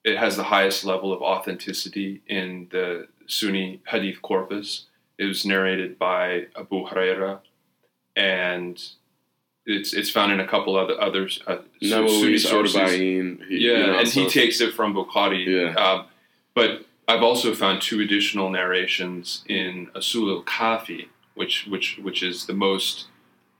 [0.04, 4.86] it has the highest level of authenticity in the Sunni Hadith corpus.
[5.18, 7.40] It was narrated by Abu Huraira,
[8.16, 8.82] and
[9.66, 12.76] it's it's found in a couple other others uh, Su- Sunni sources.
[12.78, 15.46] Arba'in, he- Yeah, you know, and he takes it from Bukhari.
[15.46, 15.74] Yeah.
[15.86, 16.06] Um,
[16.56, 22.46] but I've also found two additional narrations in Usul al Kafi, which which which is
[22.46, 23.08] the most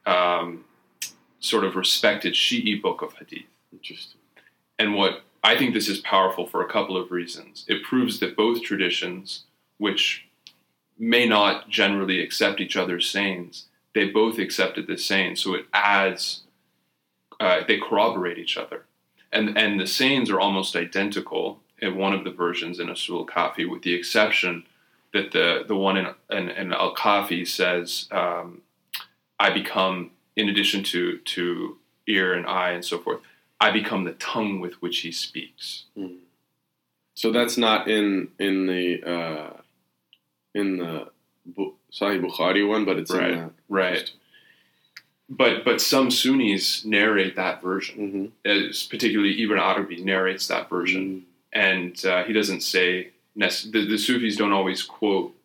[0.06, 0.64] um,
[1.40, 3.46] sort of respected Shi'i book of hadith.
[3.72, 4.20] Interesting.
[4.78, 7.66] And what I think this is powerful for a couple of reasons.
[7.68, 9.46] It proves that both traditions,
[9.78, 10.28] which
[10.98, 15.38] may not generally accept each other's sayings, they both accepted this saying.
[15.38, 16.44] So it adds,
[17.40, 18.86] uh, they corroborate each other.
[19.32, 23.26] And, and the sayings are almost identical in one of the versions in Usul al
[23.26, 24.66] Kafi, with the exception
[25.14, 28.62] that the, the one in, in, in Al Kafi says, um,
[29.40, 33.20] I become, in addition to, to ear and eye and so forth,
[33.60, 35.84] I become the tongue with which he speaks.
[37.16, 39.54] So that's not in in the uh,
[40.56, 41.10] in the
[41.46, 44.10] Bu- Sahih Bukhari one, but it's Right, in the Right.
[45.30, 48.32] but but some Sunnis narrate that version.
[48.46, 48.90] Mm-hmm.
[48.90, 54.54] Particularly Ibn Arabi narrates that version, and uh, he doesn't say the, the Sufis don't
[54.54, 55.36] always quote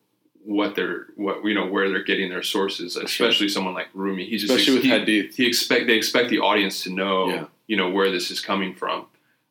[0.45, 4.25] what they're what you know where they're getting their sources, especially someone like Rumi.
[4.25, 5.35] He just Especially with he, hadith.
[5.35, 7.45] he expect they expect the audience to know Yeah.
[7.67, 9.07] you know where this is coming from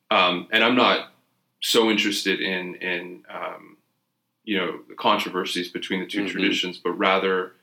[0.09, 1.11] um, and i'm not
[1.61, 3.77] so interested in in um,
[4.45, 6.29] you know the controversies between the 2 Mhm.
[6.29, 7.53] traditions but rather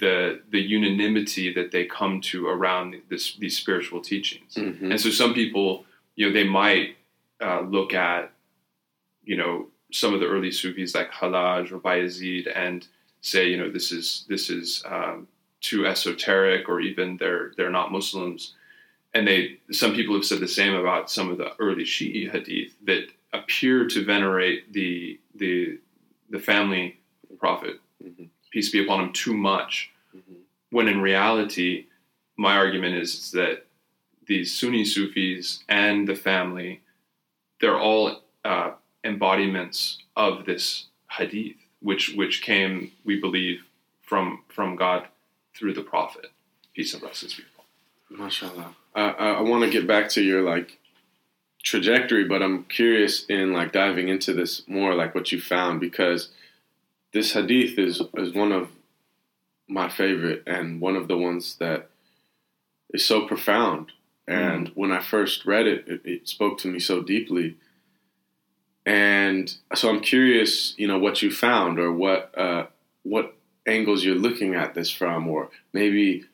[0.00, 4.90] the the unanimity that they come to around this these spiritual teachings Mhm.
[4.92, 5.84] and so some people
[6.16, 6.96] you know they might
[7.40, 8.32] uh, look at
[9.24, 12.86] you know some of the early sufis like hallaj or bayezid and
[13.20, 15.26] say you know this is this is um,
[15.60, 18.54] too esoteric or even they're they're not muslims
[19.14, 22.74] and they some people have said the same about some of the early shi'i hadith
[22.84, 25.78] that appear to venerate the the
[26.30, 26.98] the family
[27.38, 28.28] prophet Mhm.
[28.50, 30.36] peace be upon him too much Mhm.
[30.70, 31.86] when in reality
[32.36, 33.66] my argument is, is that
[34.26, 36.80] these sunni sufis and the family
[37.60, 38.70] they're all uh,
[39.04, 43.60] embodiments of this hadith which which came we believe
[44.02, 45.06] from from god
[45.54, 46.26] through the prophet
[46.78, 48.24] peace and blessings be upon.
[48.24, 48.74] Mashallah.
[48.94, 50.78] Uh, I, I want to get back to your like
[51.64, 56.30] trajectory, but I'm curious in like diving into this more, like what you found, because
[57.12, 58.68] this hadith is is one of
[59.66, 61.90] my favorite and one of the ones that
[62.94, 63.90] is so profound.
[64.28, 67.56] And when I first read it, it, it spoke to me so deeply.
[68.88, 72.68] And so I'm curious, you know, what you found or what uh,
[73.02, 73.34] what
[73.66, 76.24] angles you're looking at this from, or maybe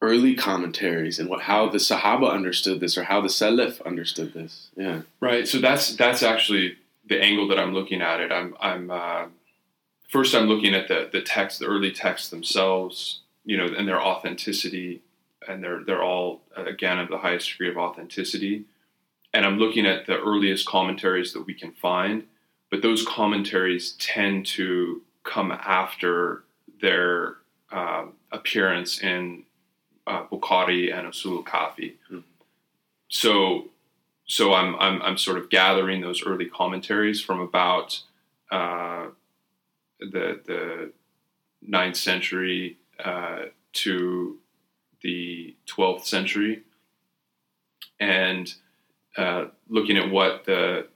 [0.00, 4.68] early commentaries and what how the Sahaba understood this or how the Salaf understood this.
[4.76, 5.02] Yeah.
[5.18, 5.48] Right.
[5.48, 8.30] So that's that's actually the angle that I'm looking at it.
[8.30, 9.24] I'm I'm uh,
[10.08, 14.00] first I'm looking at the the text, the early texts themselves, you know, and their
[14.00, 15.02] authenticity,
[15.48, 18.66] and they're they're all again of the highest degree of authenticity.
[19.36, 22.24] And I'm looking at the earliest commentaries that we can find,
[22.70, 26.44] but those commentaries tend to come after
[26.80, 27.34] their
[27.70, 29.44] um, appearance in
[30.06, 31.96] uh, Bukhari and Usul Kafi.
[32.10, 32.22] Mhm.
[33.08, 33.68] So
[34.24, 38.00] so I'm, I'm I'm sort of gathering those early commentaries from about
[38.50, 39.08] uh,
[40.00, 40.92] the the
[41.60, 43.42] ninth century uh,
[43.84, 44.38] to
[45.02, 46.62] the twelfth century,
[48.00, 48.54] and
[49.16, 50.88] uh, looking at what the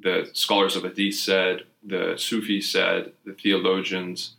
[0.00, 4.36] the scholars of Hadith said, the Sufis said, the theologians,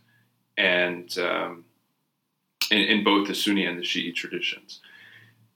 [0.56, 1.64] and um,
[2.70, 4.80] in, in both the Sunni and the Shi'i traditions.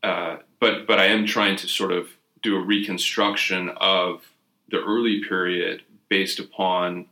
[0.02, 2.08] Uh, but but I am trying to sort of
[2.42, 4.22] do a reconstruction of
[4.70, 7.06] the early period based upon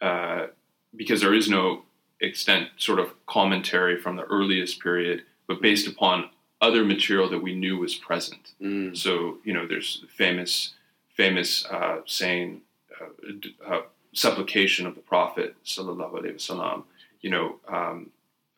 [0.00, 0.46] uh,
[0.94, 1.82] because there is no
[2.20, 7.54] extent sort of commentary from the earliest period, but based upon other material that we
[7.54, 8.52] knew was present.
[8.60, 8.96] Mm.
[8.96, 10.74] So you know, there's famous
[11.16, 12.60] famous uh, saying,
[13.00, 13.80] uh, uh,
[14.12, 16.84] supplication of the Prophet sallallahu alaihi wasallam.
[17.20, 18.10] You know, um,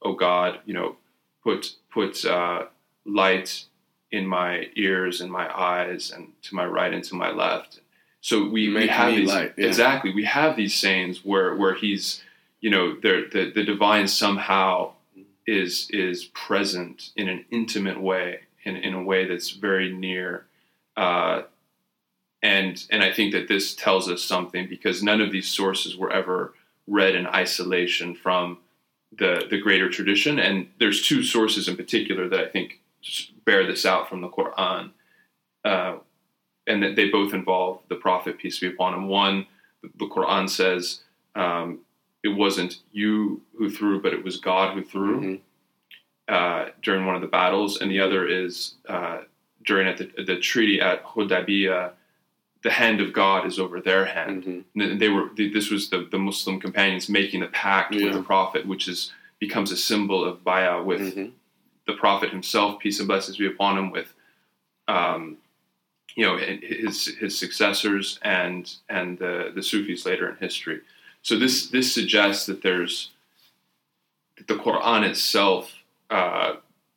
[0.03, 0.97] oh God, you know,
[1.43, 2.67] put put uh,
[3.07, 3.65] light
[4.11, 7.81] in my ears and my eyes and to my right and to my left.
[8.21, 9.67] So we, we have these light, yeah.
[9.67, 10.13] exactly.
[10.13, 12.23] We have these sayings where where he's
[12.61, 14.93] you know the the divine somehow
[15.49, 20.47] is is present in an intimate way in in a way that's very near.
[20.95, 21.43] Uh,
[22.43, 26.13] and and I think that this tells us something because none of these sources were
[26.13, 26.55] ever
[26.87, 28.59] read in isolation from
[29.19, 30.39] the the greater tradition.
[30.39, 32.81] And there's two sources in particular that I think
[33.47, 34.91] bear this out from the Quran,
[35.65, 35.97] uh,
[36.67, 39.09] and that they both involve the Prophet peace be upon him.
[39.09, 39.47] One,
[39.83, 41.01] the Quran says
[41.35, 41.81] um,
[42.23, 45.41] it wasn't you who threw, but it was God who threw Mhm.
[46.29, 49.23] uh, during one of the battles, and the other is uh,
[49.65, 51.93] during at the, the treaty at Hudaybiyah.
[52.63, 54.45] The hand of God is over their hand.
[54.45, 54.65] Mhm.
[54.75, 55.31] And They were.
[55.37, 58.07] This was the, the Muslim companions making the pact Yeah.
[58.07, 61.31] with the Prophet, which is becomes a symbol of bayah with Mhm.
[61.87, 64.13] the Prophet himself, peace and blessings be upon him, with
[64.89, 65.37] um,
[66.17, 70.81] you know his his successors and and the the Sufis later in history.
[71.23, 73.11] So this this suggests that there's
[74.37, 75.73] that the Quran itself
[76.11, 76.55] uh,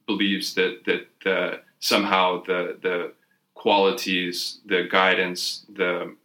[0.07, 3.13] believes that that the, somehow the the
[3.53, 6.15] qualities, the guidance, the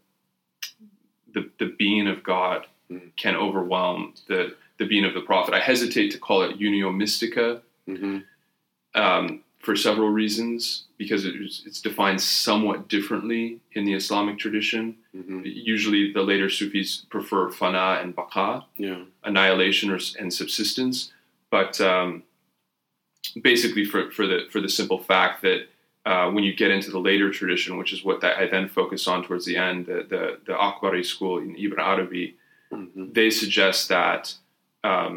[1.35, 3.17] the, the being of God Mhm.
[3.17, 5.53] can overwhelm the the being of the prophet.
[5.55, 8.25] I hesitate to call it unio mystica Mhm.
[8.95, 14.95] um, for several reasons because it's defined somewhat differently in the Islamic tradition.
[15.15, 15.43] Mhm.
[15.77, 19.01] Usually, the later Sufis prefer fana and baqa, Yeah.
[19.25, 20.97] annihilation or, and subsistence.
[21.51, 22.23] But um,
[23.43, 25.61] basically for, for the for the simple fact that
[26.11, 29.09] uh, when you get into the later tradition, which is what that I then focus
[29.13, 32.27] on towards the end, the the, the Akbari school in Ibn Arabi,
[32.73, 33.13] Mhm.
[33.19, 34.23] they suggest that
[34.85, 35.15] um,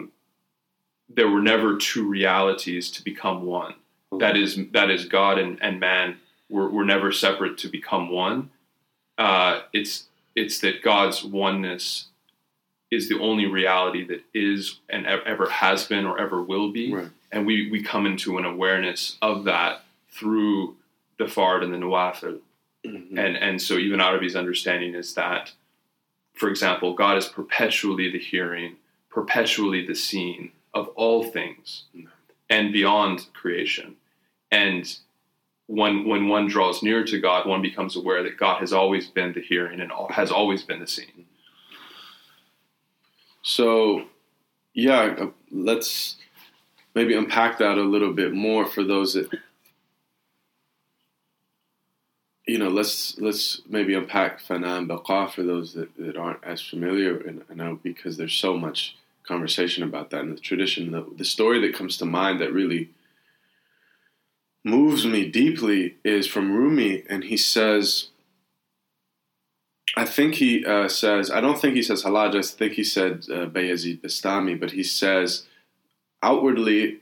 [1.17, 3.75] there were never two realities to become one.
[4.17, 6.17] That is that is God and, and man
[6.49, 8.49] were, were never separate to become one.
[9.17, 12.05] Uh, it's it's that God's oneness
[12.91, 17.09] is the only reality that is and ever has been or ever will be, Right.
[17.31, 20.75] and we we come into an awareness of that through
[21.19, 22.39] the Fard and the Nawafil.
[22.85, 23.09] Mhm.
[23.17, 25.51] And and so Ibn Arabi's understanding is that,
[26.33, 28.77] for example, God is perpetually the hearing,
[29.11, 31.83] perpetually the seeing of all things,
[32.49, 33.95] and beyond creation.
[34.51, 34.91] And
[35.67, 39.33] when when one draws near to God, one becomes aware that God has always been
[39.33, 41.25] the hearing and has always been the seeing.
[43.43, 44.05] So,
[44.73, 46.17] yeah, uh, let's
[46.95, 49.29] maybe unpack that a little bit more for those that
[52.47, 52.69] you know.
[52.69, 57.17] Let's let's maybe unpack fana and baqa for those that, that aren't as familiar.
[57.19, 58.95] And I know because there's so much
[59.29, 60.91] conversation about that in the tradition.
[60.91, 62.89] The, the story that comes to mind that really
[64.65, 68.09] moves me deeply is from Rumi, and he says.
[69.97, 73.13] I think he uh, says, I don't think he says Hallaj, I think he said
[73.35, 75.45] uh, Bayezid Bastami, but he says
[76.21, 76.99] outwardly,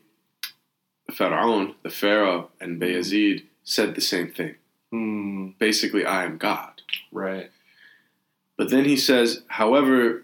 [1.12, 4.56] Pharaoh, the Pharaoh, and Bayezid said the same thing.
[4.92, 5.50] Hmm.
[5.60, 6.82] Basically, I am God.
[7.12, 7.52] right.
[8.58, 10.24] But then he says, however,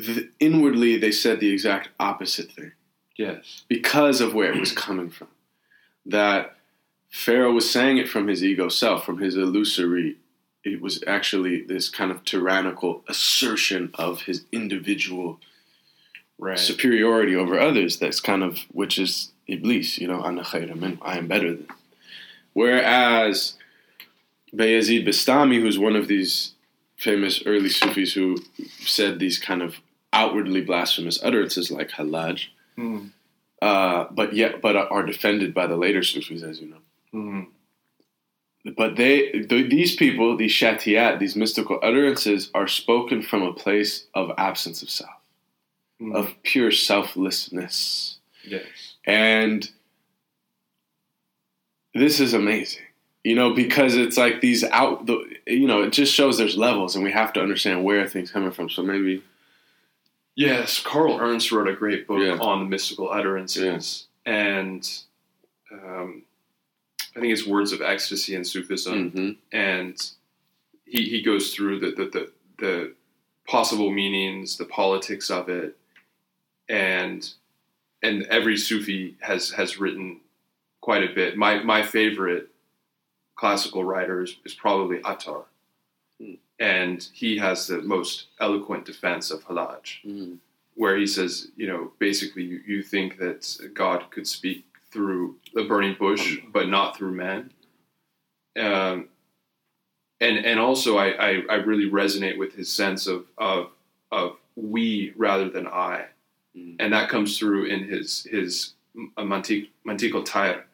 [0.00, 2.72] the, inwardly they said the exact opposite thing
[3.16, 3.64] Yes.
[3.68, 5.28] because of where it was coming from.
[6.06, 6.56] That
[7.10, 10.16] Pharaoh was saying it from his ego self, from his illusory.
[10.64, 15.40] It was actually this kind of tyrannical assertion of his individual
[16.36, 16.58] Right.
[16.58, 17.98] superiority over others.
[17.98, 20.30] That's kind of which is Iblis, you know, I
[21.16, 21.68] am better than.
[22.54, 23.54] Whereas
[24.52, 26.52] Bayezid Bastami, who's one of these
[26.96, 28.38] famous early Sufis who
[28.80, 29.76] said these kind of
[30.14, 32.46] outwardly blasphemous utterances like hallaj,
[32.76, 33.06] Hmm.
[33.60, 36.82] uh, but yet but are defended by the later Sufis, as you know.
[37.12, 37.40] Hmm.
[38.76, 44.06] But they, th- these people, these shathiyat, these mystical utterances, are spoken from a place
[44.14, 45.10] of absence of self,
[46.00, 46.14] Hmm.
[46.16, 48.96] of pure selflessness, yes.
[49.04, 49.70] and
[51.94, 52.82] this is amazing.
[53.22, 56.94] You know, because it's like these out, the, you know, it just shows there's levels,
[56.94, 58.68] and we have to understand where things coming from.
[58.68, 59.22] So maybe,
[60.36, 62.38] Yes, Carl Ernst wrote a great book Yeah.
[62.44, 64.88] on the mystical utterances, and
[65.70, 66.22] um,
[67.16, 69.36] I think it's Words of Ecstasy in Sufism, Mhm.
[69.52, 70.10] and
[70.86, 72.94] he he goes through the the, the the
[73.46, 75.76] possible meanings, the politics of it,
[76.68, 77.32] and
[78.02, 80.20] and every Sufi has has written
[80.80, 81.36] quite a bit.
[81.36, 82.48] My my favorite
[83.36, 85.44] classical writer is, is probably Attar.
[86.58, 90.38] And he has the most eloquent defense of Hallaj Mhm.
[90.74, 95.64] where he says, you know, basically you, you think that God could speak through the
[95.64, 97.50] burning bush, but not through man.
[98.56, 99.08] Um,
[100.20, 103.72] and and also I, I, I really resonate with his sense of of
[104.12, 106.06] of we rather than I,
[106.56, 106.76] Mhm.
[106.78, 108.74] and that comes through in his his
[109.18, 110.66] Mantik Mantikal Tair,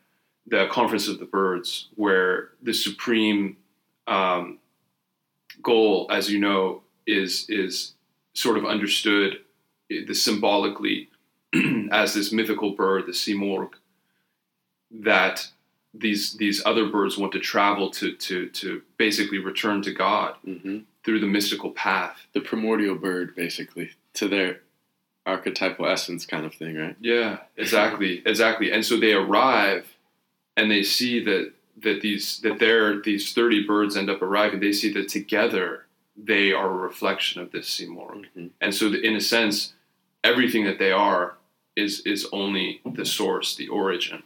[0.47, 3.57] the Conference of the Birds, where the supreme
[4.07, 4.59] um,
[5.63, 7.95] goal, as you know, is is
[8.35, 9.41] sort of understood
[9.89, 11.09] the symbolically
[11.91, 13.73] as this mythical bird, the simurgh,
[14.91, 15.49] that
[15.93, 20.85] these these other birds want to travel to to to basically return to God Mhm.
[21.05, 22.27] through the mystical path.
[22.33, 24.61] the primordial bird, basically, to their
[25.27, 26.97] archetypal essence, kind of thing, right?
[27.01, 28.71] Yeah, exactly, exactly.
[28.73, 29.97] And so they arrive,
[30.57, 31.53] and they see that
[31.83, 34.61] that these that there these thirty birds end up arriving.
[34.61, 38.27] They see that together they are a reflection of this simurgh.
[38.37, 38.51] Mhm.
[38.61, 39.73] and so in a sense
[40.23, 41.37] everything that they are
[41.77, 44.23] is is only the source the origin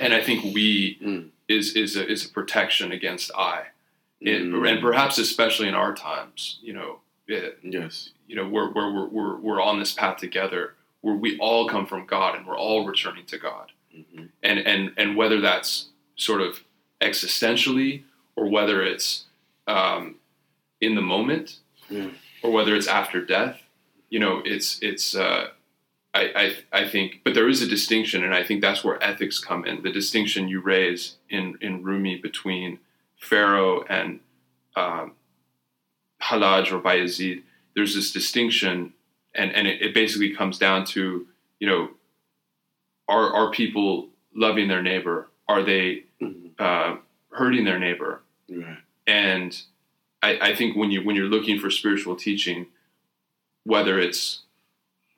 [0.00, 1.28] and i think we Mm.
[1.48, 3.66] is is a, is a protection against i
[4.20, 4.66] It- Mm.
[4.70, 8.12] and perhaps especially in our times you know it, Yes.
[8.28, 12.06] you know where we're, we're, we're on this path together where we all come from
[12.06, 14.30] god and we're all returning to god Mhm.
[14.42, 16.60] and and and whether that's sort of
[17.00, 18.02] existentially
[18.36, 19.24] or whether it's
[19.66, 20.16] um,
[20.80, 21.58] in the moment
[21.88, 22.08] Yeah.
[22.42, 23.60] or whether it's after death
[24.10, 25.48] you know it's it's uh,
[26.14, 29.38] I, I I think but there is a distinction and I think that's where ethics
[29.38, 32.78] come in the distinction you raise in in Rumi between
[33.18, 34.20] Pharaoh and
[34.76, 35.12] um,
[36.22, 37.42] Hallaj or Bayezid
[37.74, 38.92] there's this distinction
[39.34, 41.26] and and it, it basically comes down to
[41.60, 41.90] you know
[43.08, 45.28] are are people loving their neighbor?
[45.48, 46.04] Are they.
[46.58, 46.96] Uh,
[47.30, 48.22] hurting their neighbor?
[48.48, 48.78] Right.
[49.06, 49.60] And
[50.22, 52.66] I, I think when you when you're looking for spiritual teaching,
[53.64, 54.42] whether it's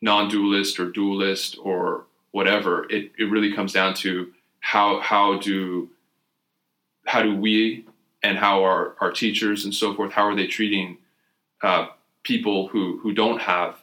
[0.00, 5.88] non-dualist or dualist or whatever, it, it really comes down to how how do
[7.06, 7.84] how do we
[8.22, 10.98] and how are our teachers and so forth how are they treating
[11.62, 11.86] uh,
[12.22, 13.76] people who who don't have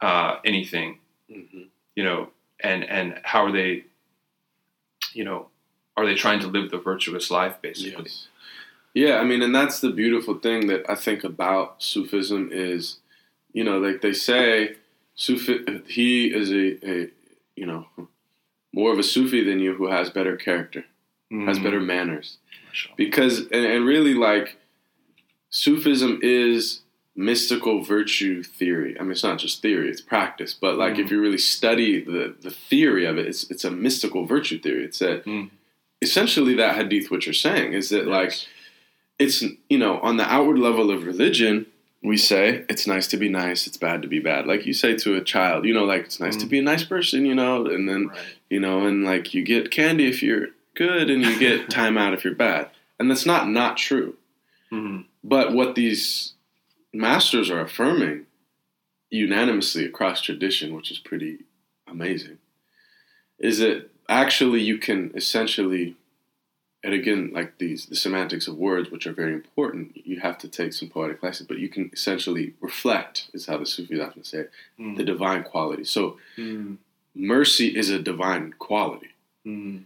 [0.00, 0.98] uh, anything
[1.30, 1.62] hmm
[1.94, 2.28] you know
[2.60, 3.84] and and how are they
[5.12, 5.48] you know
[5.96, 8.28] are they trying to live the virtuous life basically Yes.
[8.94, 12.98] Yeah, I mean, and that's the beautiful thing that I think about Sufism is,
[13.54, 14.76] you know, like they say,
[15.14, 17.10] Sufi, he is a, a,
[17.56, 17.86] you know,
[18.74, 20.84] more of a Sufi than you who has better character,
[21.30, 21.62] has Mhm.
[21.62, 22.36] better manners.
[22.98, 24.58] Because, and, and really, like,
[25.50, 26.82] Sufism is
[27.14, 28.98] mystical virtue theory.
[28.98, 30.54] I mean, it's not just theory; it's practice.
[30.54, 34.26] But like, if you really study the the theory of it, it's it's a mystical
[34.26, 34.84] virtue theory.
[34.84, 35.50] It's a Mm.
[36.02, 37.10] Essentially that hadith.
[37.10, 38.34] What you're saying is that like
[39.18, 41.66] it's you know on the outward level of religion
[42.04, 44.96] we say it's nice to be nice it's bad to be bad like you say
[44.96, 46.50] to a child you know like it's nice to Mm.
[46.50, 48.18] be a nice person you know and then right.
[48.50, 52.12] you know and like you get candy if you're good and you get time out
[52.14, 54.16] if you're bad and that's not not true
[54.72, 55.04] Mhm.
[55.22, 56.32] but what these
[56.92, 58.26] masters are affirming
[59.10, 61.44] unanimously across tradition which is pretty
[61.86, 62.38] amazing
[63.38, 65.96] is that actually you can essentially
[66.84, 70.48] and again like these the semantics of words which are very important you have to
[70.48, 74.38] take some poetic license but you can essentially reflect is how the sufis often say
[74.44, 74.96] it, Mm.
[74.96, 76.76] the divine quality so Mm.
[77.14, 79.10] mercy is a divine quality
[79.46, 79.84] Mm.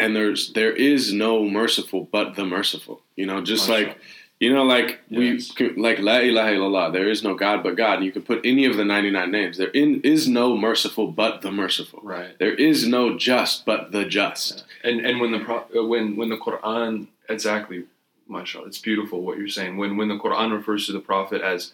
[0.00, 3.98] and there's there is no merciful but the merciful you know just like
[4.40, 5.52] you know like Yes.
[5.58, 8.40] we like la ilaha illallah there is no god but god and you can put
[8.44, 12.52] any of the 99 names there in, is no merciful but the merciful right there
[12.52, 15.40] is no just but the just and and when the
[15.78, 17.84] uh, when when the Quran exactly,
[18.28, 19.76] mashallah, it's beautiful what you're saying.
[19.78, 21.72] When when the Quran refers to the Prophet as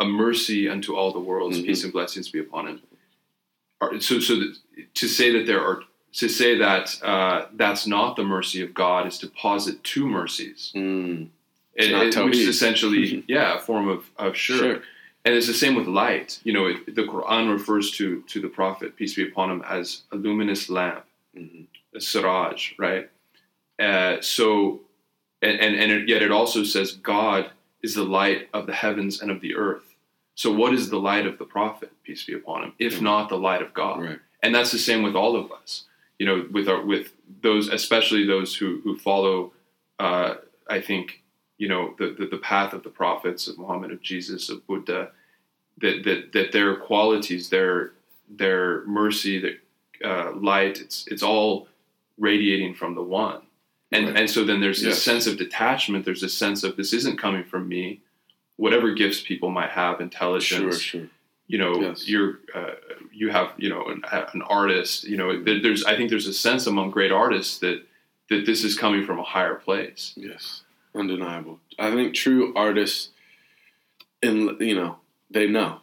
[0.00, 1.66] a mercy unto all the worlds, Mhm.
[1.66, 2.80] peace and blessings be upon him.
[4.00, 4.56] So so that,
[4.94, 5.82] to say that there are
[6.14, 10.72] to say that uh, that's not the mercy of God is to posit two mercies,
[10.74, 11.28] Mm,
[11.74, 14.58] It- not it- which is essentially yeah a form of of shirk.
[14.60, 14.82] sure
[15.24, 16.40] And it's the same with light.
[16.42, 20.02] You know, it, the Quran refers to to the Prophet, peace be upon him, as
[20.10, 21.04] a luminous lamp,
[21.36, 21.66] Mhm.
[21.94, 23.08] a siraj, right?
[23.78, 24.80] Uh, so,
[25.40, 27.50] and and, and it, yet it also says God
[27.82, 29.94] is the light of the heavens and of the earth.
[30.34, 33.02] So, what is the light of the Prophet, peace be upon him, if Mhm.
[33.02, 34.00] not the light of God?
[34.02, 35.84] right And that's the same with all of us.
[36.18, 37.12] You know, with our with
[37.42, 39.52] those, especially those who who follow.
[40.00, 40.34] Uh,
[40.68, 41.21] I think
[41.62, 45.02] you know the, the the path of the prophets of Muhammad, of Jesus, of Buddha.
[45.82, 47.92] That that that their qualities, their
[48.42, 49.58] their mercy, their
[50.10, 51.68] uh, light, it's it's all
[52.18, 53.42] radiating from the one.
[53.92, 54.16] And Right.
[54.18, 55.02] and so then there's this Yes.
[55.10, 56.04] sense of detachment.
[56.04, 58.00] There's this sense of this isn't coming from me.
[58.56, 61.08] Whatever gifts people might have, intelligence, sure sure
[61.52, 62.08] you know Yes.
[62.08, 62.74] you're uh,
[63.20, 64.00] you have you know an,
[64.34, 67.78] an artist you know there, there's i think there's a sense among great artists that
[68.30, 70.61] that this is coming from a higher place Yes,
[70.94, 71.60] undeniable.
[71.78, 73.08] I think true artists,
[74.22, 74.96] in you know,
[75.30, 75.80] they know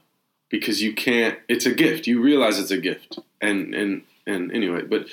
[0.49, 1.37] because you can't.
[1.47, 2.07] It's a gift.
[2.07, 5.07] You realize it's a gift, and and and anyway, but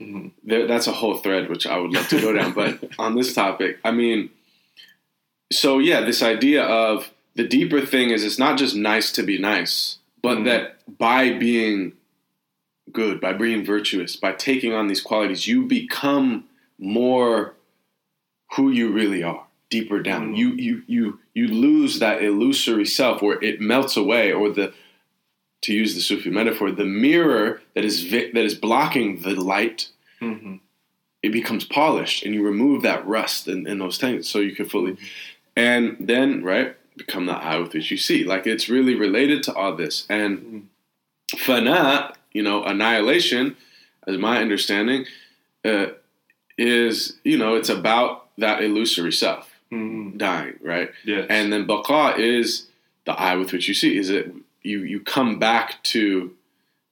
[0.00, 0.32] Mhm.
[0.42, 2.52] there, that's a whole thread which I would love to go down.
[2.60, 4.30] But on this topic, I mean,
[5.52, 9.38] so yeah, this idea of the deeper thing is it's not just nice to be
[9.38, 10.44] nice, but Mhm.
[10.46, 11.92] that by being
[12.90, 16.44] good, by being virtuous, by taking on these qualities, you become
[16.78, 17.54] more
[18.56, 20.32] who you really are deeper down.
[20.32, 20.36] Mhm.
[20.36, 24.72] You you you you lose that illusory self where it melts away, or the
[25.62, 29.88] to use the Sufi metaphor, the mirror that is vi- that is blocking the light,
[30.20, 30.60] Mhm.
[31.22, 34.66] it becomes polished, and you remove that rust and, and those things, so you can
[34.68, 34.96] fully,
[35.56, 38.22] and then right become the eye with which you see.
[38.24, 40.68] Like it's really related to all this, and
[41.36, 43.56] fana, you know, annihilation,
[44.06, 45.06] as my understanding,
[45.64, 45.86] uh,
[46.58, 50.18] is you know it's about that illusory self Mhm.
[50.18, 50.90] dying, right?
[51.04, 52.68] yes And then baqa is
[53.06, 53.96] the eye with which you see.
[53.96, 54.24] Is it
[54.62, 56.34] you you come back to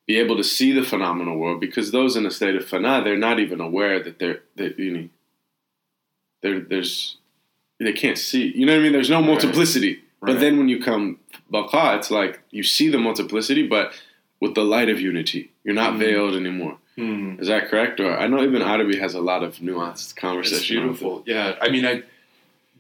[0.07, 3.17] be able to see the phenomenal world because those in a state of fana, they're
[3.29, 5.09] not even aware that they're that you know
[6.43, 7.17] there there's
[7.79, 8.53] they can't see.
[8.55, 8.93] You know what I mean?
[8.93, 10.01] There's no multiplicity.
[10.21, 10.41] But Right.
[10.41, 11.19] then when you come
[11.53, 13.93] baqa, it's like you see the multiplicity, but
[14.41, 15.51] with the light of unity.
[15.65, 15.99] You're not Mhm.
[15.99, 16.79] veiled anymore.
[17.01, 17.41] Mhm.
[17.41, 18.01] Is that correct?
[18.01, 20.77] Or I know Ibn Arabi has a lot of nuanced it's conversation.
[20.79, 22.03] on beautiful yeah i mean i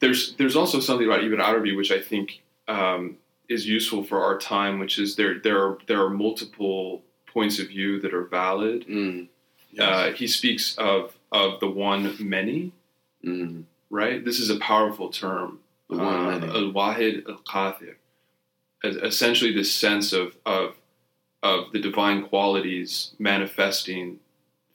[0.00, 2.26] there's there's also something about ibn arabi which i think
[2.68, 3.02] um,
[3.48, 7.02] is useful for our time which is there there are there are multiple
[7.34, 8.80] points of view that are valid.
[8.88, 9.28] Mm.
[9.78, 11.00] Uh, he speaks of
[11.32, 12.02] of the one
[12.36, 12.72] many,
[13.24, 13.64] Mm.
[14.00, 14.24] right?
[14.24, 15.60] This is a powerful term.
[15.88, 16.46] The one many.
[16.58, 17.94] Al Wahid Al Kathir.
[18.82, 20.76] Essentially, this sense of of
[21.42, 24.18] of the divine qualities manifesting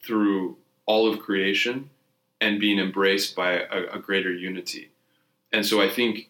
[0.03, 1.89] through all of creation
[2.41, 4.89] and being embraced by a, a greater unity.
[5.51, 6.30] And so, I think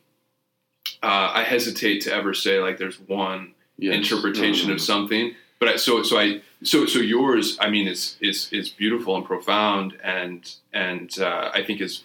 [1.01, 3.95] uh, I hesitate to ever say like there's one Yes.
[3.95, 5.35] interpretation no, of something.
[5.59, 9.25] But I, so so I so so yours I mean is is is beautiful and
[9.25, 12.03] profound and and uh, I think is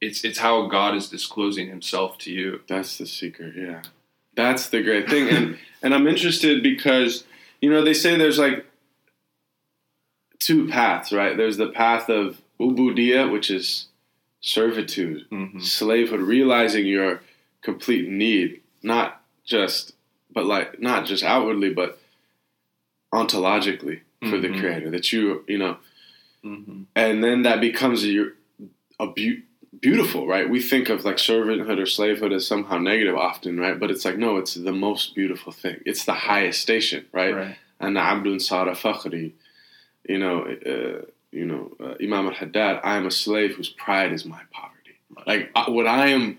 [0.00, 2.60] it's it's how God is disclosing Himself to you.
[2.68, 3.82] That's the secret, yeah.
[4.36, 5.28] That's the great thing.
[5.28, 7.24] And and I'm interested because,
[7.64, 8.66] you know, they say there's like
[10.38, 11.34] two paths, right?
[11.36, 13.88] There's the path of ubudia, which is
[14.40, 15.60] servitude, Mm-hmm.
[15.60, 17.22] slavehood, realizing your
[17.62, 19.94] complete need, not just
[20.34, 21.98] but like not just outwardly, but
[23.14, 24.60] ontologically for the Mhm.
[24.60, 24.90] creator.
[24.90, 25.78] That you, you know,
[26.44, 26.82] Mm-hmm.
[26.94, 28.34] and then that becomes your,
[29.00, 29.06] a
[29.84, 30.48] beautiful, right?
[30.48, 33.78] We think of like servanthood or slavehood as somehow negative often, right?
[33.78, 35.76] But it's like, no, it's the most beautiful thing.
[35.84, 37.56] It's the highest station, right?
[37.80, 39.32] And Abdul Sara Fakhri,
[40.08, 44.24] you know, uh, you know, uh, Imam al-Haddad, I am a slave whose pride is
[44.24, 44.96] my poverty.
[45.14, 45.26] Right.
[45.26, 46.38] Like uh, what I am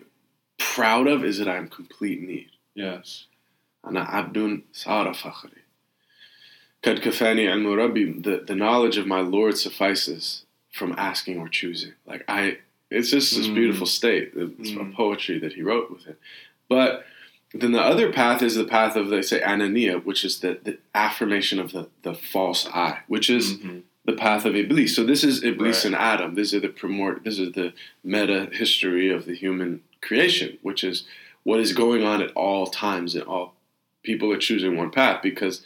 [0.58, 2.50] proud of is that I am complete need.
[2.74, 3.26] Yes.
[3.84, 5.62] And Abdul Sara Fakhri.
[6.82, 11.94] Kad kafani ilmu the knowledge of my Lord suffices from asking or choosing.
[12.08, 12.58] Like I
[12.96, 13.56] it's just this Mm.
[13.56, 14.94] beautiful state it's Mm.
[14.94, 16.18] poetry that he wrote with it
[16.70, 17.06] but
[17.54, 20.78] then the other path is the path of they say anania which is the, the
[20.94, 23.82] affirmation of the, the false I which is Mhm.
[24.06, 24.96] the path of Iblis.
[24.96, 25.86] So this is Iblis Right.
[25.86, 26.36] and Adam.
[26.36, 27.74] This is the primor- This is the
[28.04, 31.08] meta history of the human creation, which is
[31.42, 33.56] what is going on at all times, and all
[34.04, 35.66] people are choosing one path because,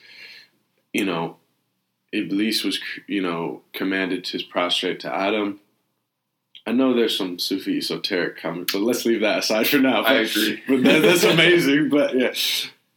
[0.94, 1.36] you know,
[2.14, 5.60] Iblis was, you know, commanded to prostrate to Adam.
[6.70, 10.04] I know there's some Sufi esoteric comments, but let's leave that aside for now.
[10.06, 10.62] I agree.
[10.68, 11.90] but that, that's amazing.
[11.90, 12.34] But yeah,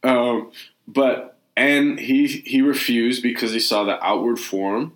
[0.03, 0.51] um,
[0.87, 4.93] but and he he refused because he saw the outward form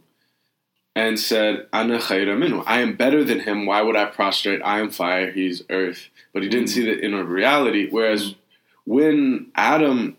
[0.95, 3.65] and said, "Ana minhu." I am better than him.
[3.65, 4.61] Why would I prostrate?
[4.63, 5.31] I am fire.
[5.31, 6.09] He's earth.
[6.31, 6.73] But he didn't Mm.
[6.73, 7.87] see the inner reality.
[7.89, 8.35] Whereas
[8.85, 10.17] when Adam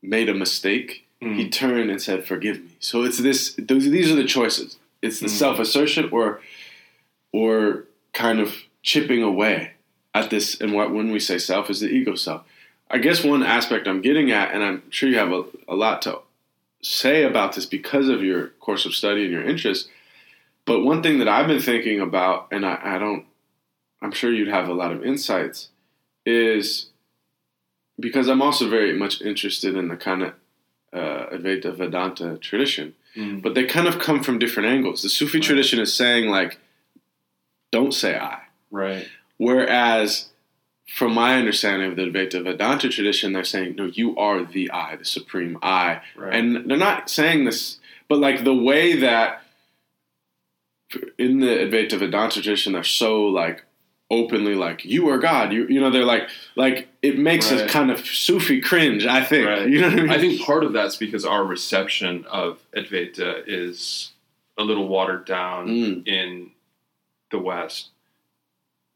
[0.00, 1.52] made a mistake, he Mm.
[1.52, 3.52] turned and said, "Forgive me." So it's this.
[3.58, 4.78] Those these are the choices.
[5.02, 5.38] It's the Mm.
[5.42, 6.40] self assertion or
[7.32, 9.72] or kind of chipping away
[10.14, 10.60] at this.
[10.60, 12.42] And what when we say self is the ego self.
[12.90, 16.00] I guess one aspect I'm getting at, and I'm sure you have a, a lot
[16.02, 16.20] to
[16.82, 19.90] say about this because of your course of study and your interest.
[20.64, 23.26] But one thing that I've been thinking about, and I, I don't,
[24.00, 25.68] I'm sure you'd have a lot of insights,
[26.24, 26.86] is
[28.00, 30.34] because I'm also very much interested in the kind of
[30.92, 33.42] uh, Advaita Vedanta tradition Mm.
[33.42, 35.02] but they kind of come from different angles.
[35.02, 35.44] The Sufi Right.
[35.46, 36.58] tradition is saying like,
[37.70, 39.08] "Don't say I," Right.
[39.36, 40.28] whereas,
[40.94, 44.96] from my understanding of the Advaita Vedanta tradition, they're saying, "No, you are the I,
[44.96, 46.34] the supreme I," Right.
[46.34, 49.42] and they're not saying this, but like the way that
[51.18, 53.64] in the Advaita Vedanta tradition, they're so like
[54.10, 55.52] openly like you are God.
[55.52, 57.60] You you know they're like like it makes Right.
[57.62, 59.04] a kind of Sufi cringe.
[59.04, 59.68] I think Right.
[59.68, 60.10] you know what I mean.
[60.10, 64.12] I think part of that's because our reception of Advaita is
[64.56, 66.08] a little watered down Mm.
[66.08, 66.50] in
[67.30, 67.88] the West.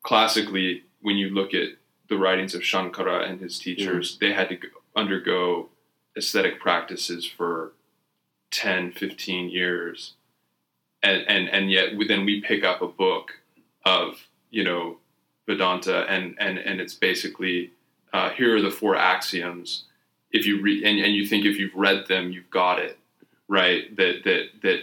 [0.02, 1.70] Classically, when you look at
[2.08, 4.58] the writings of Shankara and his teachers, they had to
[4.96, 5.68] undergo
[6.16, 7.72] aesthetic practices for
[8.50, 10.14] 10, 15 years.
[11.02, 13.32] And, and, and yet then we pick up a book
[13.84, 14.98] of, you know,
[15.46, 17.72] Vedanta and, and, and it's basically,
[18.12, 19.84] uh, here are the four axioms
[20.32, 22.98] if you read and, and you think if you've read them you've got it
[23.48, 24.80] right that that that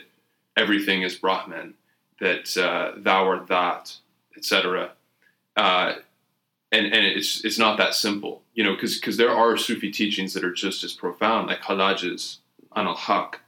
[0.55, 1.73] everything is brahman
[2.19, 3.95] that uh, thou art that
[4.35, 4.91] etc
[5.57, 5.93] uh,
[6.71, 10.33] and and it's it's not that simple you know because because there are sufi teachings
[10.33, 12.39] that are just as profound like hallaj's
[12.75, 13.41] an al haq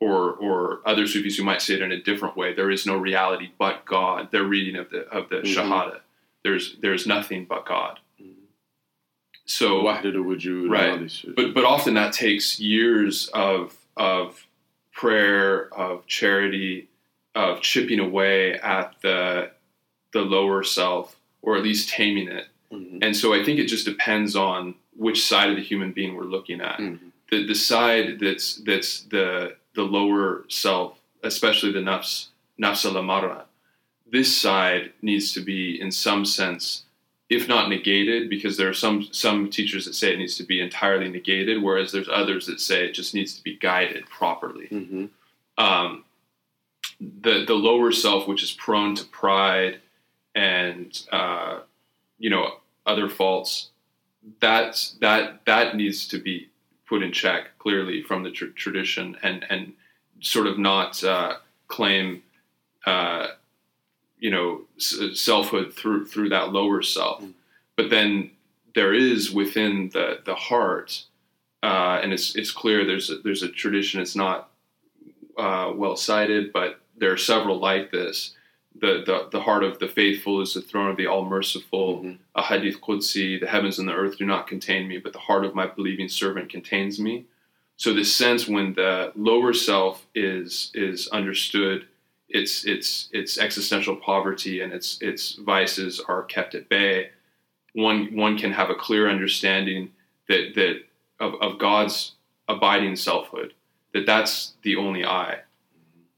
[0.00, 2.96] or or other sufis who might say it in a different way there is no
[2.96, 5.54] reality but god their reading of the of the Mhm.
[5.54, 6.00] shahada
[6.44, 8.34] there's there's nothing but god Mhm.
[9.44, 11.24] so Wahdat al-wujud and Right.
[11.36, 14.46] but but often that takes years of of
[14.92, 16.88] prayer, of charity,
[17.34, 19.50] of chipping away at the
[20.12, 22.48] the lower self, or at least taming it.
[22.72, 22.98] Mhm.
[23.02, 26.24] And so I think it just depends on which side of the human being we're
[26.24, 26.78] looking at.
[26.78, 26.98] Mhm.
[27.30, 32.26] The the side that's that's the the lower self, especially the nafs
[32.60, 33.46] nafs al-amara,
[34.10, 36.84] this side needs to be in some sense
[37.28, 40.60] if not negated, because there are some some teachers that say it needs to be
[40.60, 44.66] entirely negated, whereas there's others that say it just needs to be guided properly.
[44.66, 45.04] Mm-hmm.
[45.56, 46.04] Um,
[47.00, 49.80] the the lower self, which is prone to pride
[50.34, 51.60] and uh,
[52.18, 52.54] you know
[52.86, 53.70] other faults,
[54.40, 56.48] that's that that needs to be
[56.88, 59.72] put in check clearly from the tr- tradition and and
[60.20, 61.34] sort of not uh,
[61.68, 62.22] claim
[62.86, 63.28] uh,
[64.18, 67.32] you know selfhood through through that lower self mm.
[67.76, 68.30] but then
[68.74, 71.04] there is within the the heart
[71.62, 74.49] uh, and it's it's clear there's a, there's a tradition it's not
[75.40, 78.34] uh, well cited but there are several like this
[78.80, 82.12] the, the the heart of the faithful is the throne of the all merciful mm-hmm.
[82.34, 85.44] a hadith qudsi the heavens and the earth do not contain me but the heart
[85.44, 87.24] of my believing servant contains me
[87.76, 91.86] so this sense when the lower self is is understood
[92.30, 97.10] its its its existential poverty and its its vices are kept at bay,
[97.72, 99.90] one one can have a clear understanding
[100.28, 100.82] that that
[101.18, 102.12] of, of God's
[102.48, 103.54] abiding selfhood.
[103.92, 105.38] That that's the only I.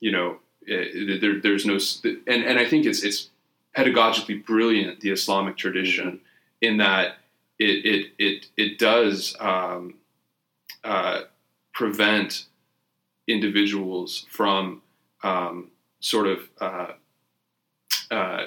[0.01, 1.79] You know, it, there, there's no
[2.27, 3.31] and and I think it's it's
[3.77, 6.17] pedagogically brilliant the Islamic tradition mm-hmm.
[6.61, 7.17] in that
[7.59, 9.95] it it it it does um,
[10.85, 11.23] uh,
[11.73, 12.47] prevent
[13.29, 14.83] individuals from
[15.23, 15.71] um,
[16.01, 16.93] sort of uh,
[18.11, 18.45] uh,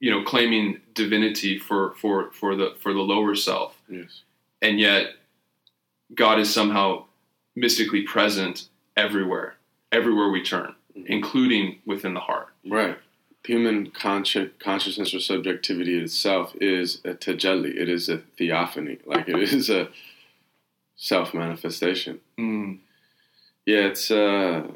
[0.00, 4.22] you know claiming divinity for for for the for the lower self yes
[4.62, 5.14] and yet
[6.14, 7.04] god is somehow
[7.56, 9.56] mystically present everywhere
[9.90, 11.06] everywhere we turn mm-hmm.
[11.06, 12.98] including within the heart right
[13.44, 19.38] human consci- consciousness or subjectivity itself is a tajalli it is a theophany like it
[19.38, 19.88] is a
[20.96, 22.78] self manifestation mm.
[23.64, 24.66] yeah it's uh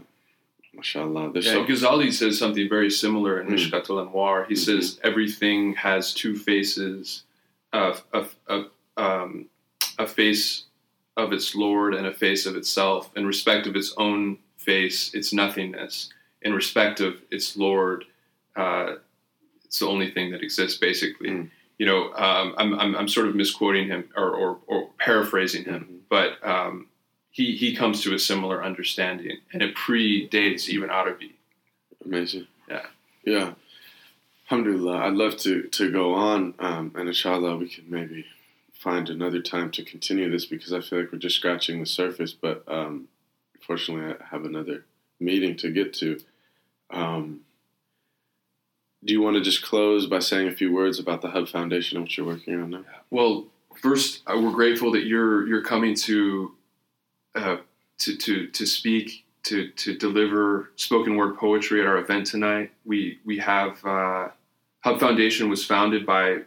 [0.72, 1.32] Mashallah.
[1.34, 3.54] yeah, so- Ghazali says something very similar in mm.
[3.54, 4.46] Mishkat al Anwar.
[4.46, 4.62] He mm-hmm.
[4.62, 7.24] says everything has two faces,
[7.72, 8.64] a, a, a,
[8.96, 9.46] um,
[9.98, 10.64] a face
[11.16, 13.10] of its Lord and a face of itself.
[13.16, 16.12] In respect of its own face, its nothingness.
[16.42, 18.04] In respect of its Lord,
[18.56, 18.94] uh,
[19.64, 21.30] it's the only thing that exists, basically.
[21.30, 21.50] Mm.
[21.78, 25.84] You know, um, I'm, I'm, I'm, sort of misquoting him or, or, or paraphrasing him,
[25.84, 25.96] mm-hmm.
[26.10, 26.88] but um,
[27.30, 31.34] he he comes to a similar understanding, and it predates Ibn Arabi.
[32.04, 32.46] Amazing.
[32.68, 32.86] Yeah.
[33.24, 33.52] Yeah.
[34.50, 34.98] Alhamdulillah.
[34.98, 38.26] I'd love to to go on, um, and inshallah we can maybe
[38.80, 42.32] find another time to continue this because I feel like we're just scratching the surface.
[42.32, 43.08] But um,
[43.54, 44.84] unfortunately, I have another
[45.20, 46.18] meeting to get to.
[46.90, 47.40] Um,
[49.04, 51.96] do you want to just close by saying a few words about the Hub Foundation
[51.96, 52.84] and what you're working on now?
[53.10, 56.52] Well, first, uh, we're grateful that you're you're coming to
[57.34, 57.58] uh,
[58.00, 62.72] to, to, to speak, to, to deliver spoken word poetry at our event tonight.
[62.84, 64.28] We, we have uh,
[64.80, 66.40] Hub Foundation was founded by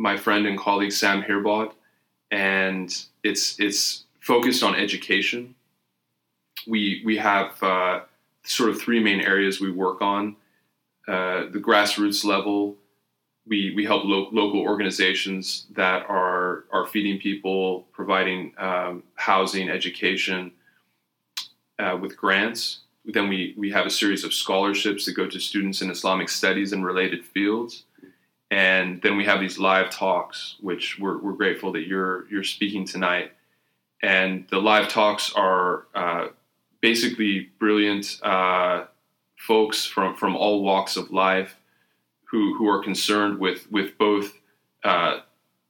[0.00, 1.72] my friend and colleague Sam Hirbaud,
[2.30, 2.88] and
[3.22, 5.54] it's, it's focused on education.
[6.66, 8.00] We, we have uh,
[8.44, 10.36] sort of three main areas we work on
[11.06, 12.76] uh, the grassroots level,
[13.46, 20.52] we, we help lo- local organizations that are are feeding people, providing um, housing, education
[21.78, 22.80] uh, with grants.
[23.04, 26.72] Then we we have a series of scholarships that go to students in Islamic studies
[26.72, 27.84] and related fields.
[28.50, 32.84] And then we have these live talks, which we're, we're grateful that you're you're speaking
[32.84, 33.32] tonight.
[34.02, 36.28] And the live talks are uh,
[36.80, 38.86] basically brilliant uh,
[39.36, 41.56] folks from from all walks of life
[42.24, 44.32] who who are concerned with with both
[44.84, 45.20] uh,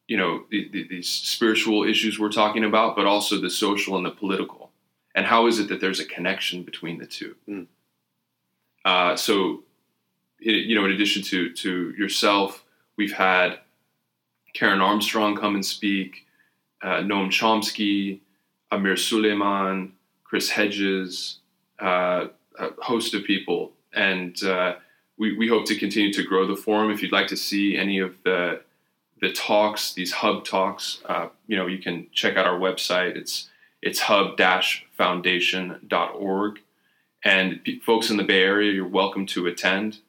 [0.07, 4.07] you know the, the, these spiritual issues we're talking about, but also the social and
[4.07, 4.71] the political.
[5.15, 7.35] And how is it that there's a connection between the two?
[7.49, 7.67] Mm.
[8.85, 9.65] Uh, so,
[10.41, 12.65] it, you know, in addition to to yourself,
[13.01, 13.59] we've had
[14.53, 16.27] Karen Armstrong come and speak,
[16.83, 18.21] uh, Noam Chomsky,
[18.71, 21.39] Amir Sulaiman, Chris Hedges,
[21.81, 22.27] uh,
[22.59, 24.75] a host of people, and uh,
[25.17, 26.91] we, we hope to continue to grow the forum.
[26.91, 28.61] If you'd like to see any of the
[29.23, 33.17] the talks, these hub talks, uh, you know, you can check out our website.
[33.17, 33.49] It's
[33.81, 36.59] it's hub-foundation.org.
[37.23, 40.01] And p- folks in the Bay Area, you're welcome to attend.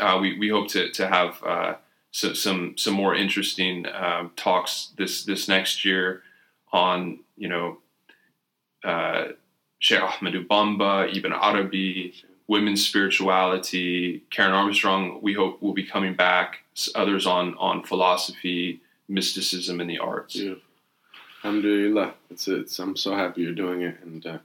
[0.00, 1.74] Uh, we, we hope to, to have uh,
[2.14, 6.22] so, some some more interesting um, talks this this next year
[6.72, 7.78] on you know
[8.84, 9.32] uh,
[9.80, 12.14] Sheikh Ahmadu Bamba, Ibn Arabi,
[12.46, 14.22] women's spirituality.
[14.30, 16.60] Karen Armstrong, we hope, will be coming back.
[16.94, 20.36] Others on on philosophy, mysticism, and the arts.
[20.36, 20.54] Yeah.
[21.42, 22.14] Alhamdulillah.
[22.30, 24.38] It's, it's, I'm so happy you're doing it, and uh,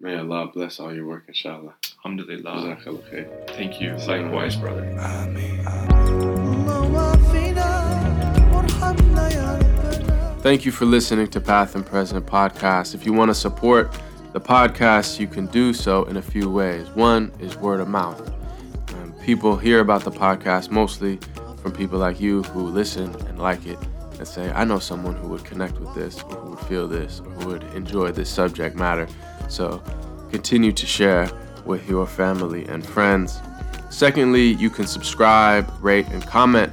[0.00, 1.74] may Allah bless all your work, inshallah.
[1.98, 2.78] Alhamdulillah.
[3.48, 3.96] Thank you.
[3.96, 4.84] Likewise, brother.
[10.40, 12.94] thank you for listening to Path and Present podcast.
[12.94, 13.92] If you want to support
[14.32, 16.88] the podcast, you can do so in a few ways.
[16.90, 18.20] One is word of mouth.
[18.94, 21.18] Um, people hear about the podcast mostly
[21.60, 23.78] from people like you who listen and like it
[24.18, 27.20] and say, I know someone who would connect with this, or who would feel this,
[27.20, 29.08] or who would enjoy this subject matter.
[29.48, 29.82] So
[30.30, 31.30] continue to share
[31.64, 33.40] with your family and friends.
[33.90, 36.72] Secondly, you can subscribe, rate, and comment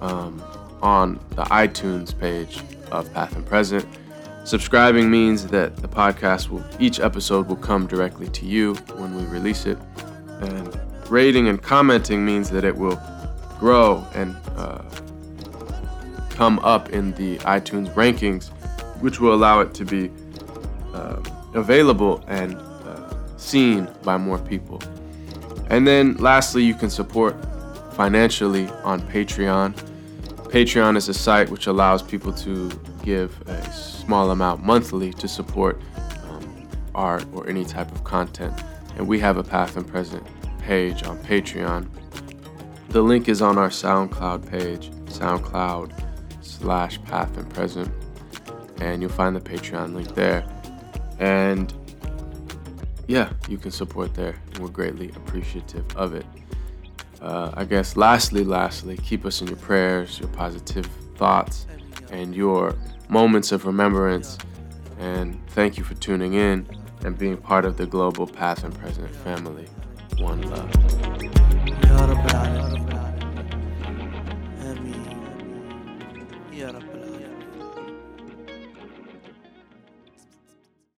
[0.00, 0.42] um,
[0.82, 2.60] on the iTunes page
[2.90, 3.86] of Path and Present.
[4.44, 9.24] Subscribing means that the podcast will, each episode will come directly to you when we
[9.24, 9.78] release it.
[10.40, 13.00] And rating and commenting means that it will
[13.58, 14.82] grow and uh,
[16.30, 18.48] come up in the iTunes rankings,
[19.00, 20.10] which will allow it to be
[20.94, 21.20] uh,
[21.56, 24.80] available and uh, seen by more people.
[25.68, 27.34] And then lastly, you can support
[27.94, 29.74] financially on Patreon.
[30.50, 32.70] Patreon is a site which allows people to
[33.02, 35.80] give a small amount monthly to support
[36.28, 38.54] um, art or any type of content.
[38.96, 40.24] And we have a Path and Present
[40.60, 41.88] page on Patreon.
[42.88, 45.92] The link is on our SoundCloud page, SoundCloud
[46.42, 47.92] slash Path and Present,
[48.80, 50.44] and you'll find the Patreon link there.
[51.18, 51.72] And
[53.06, 54.36] yeah, you can support there.
[54.60, 56.26] We're greatly appreciative of it.
[57.20, 60.86] Uh, I guess lastly, lastly, keep us in your prayers, your positive
[61.16, 61.66] thoughts,
[62.10, 62.76] and your
[63.08, 64.38] moments of remembrance.
[64.98, 66.66] And thank you for tuning in
[67.04, 69.66] and being part of the global Path and Present family.
[70.18, 70.70] One love.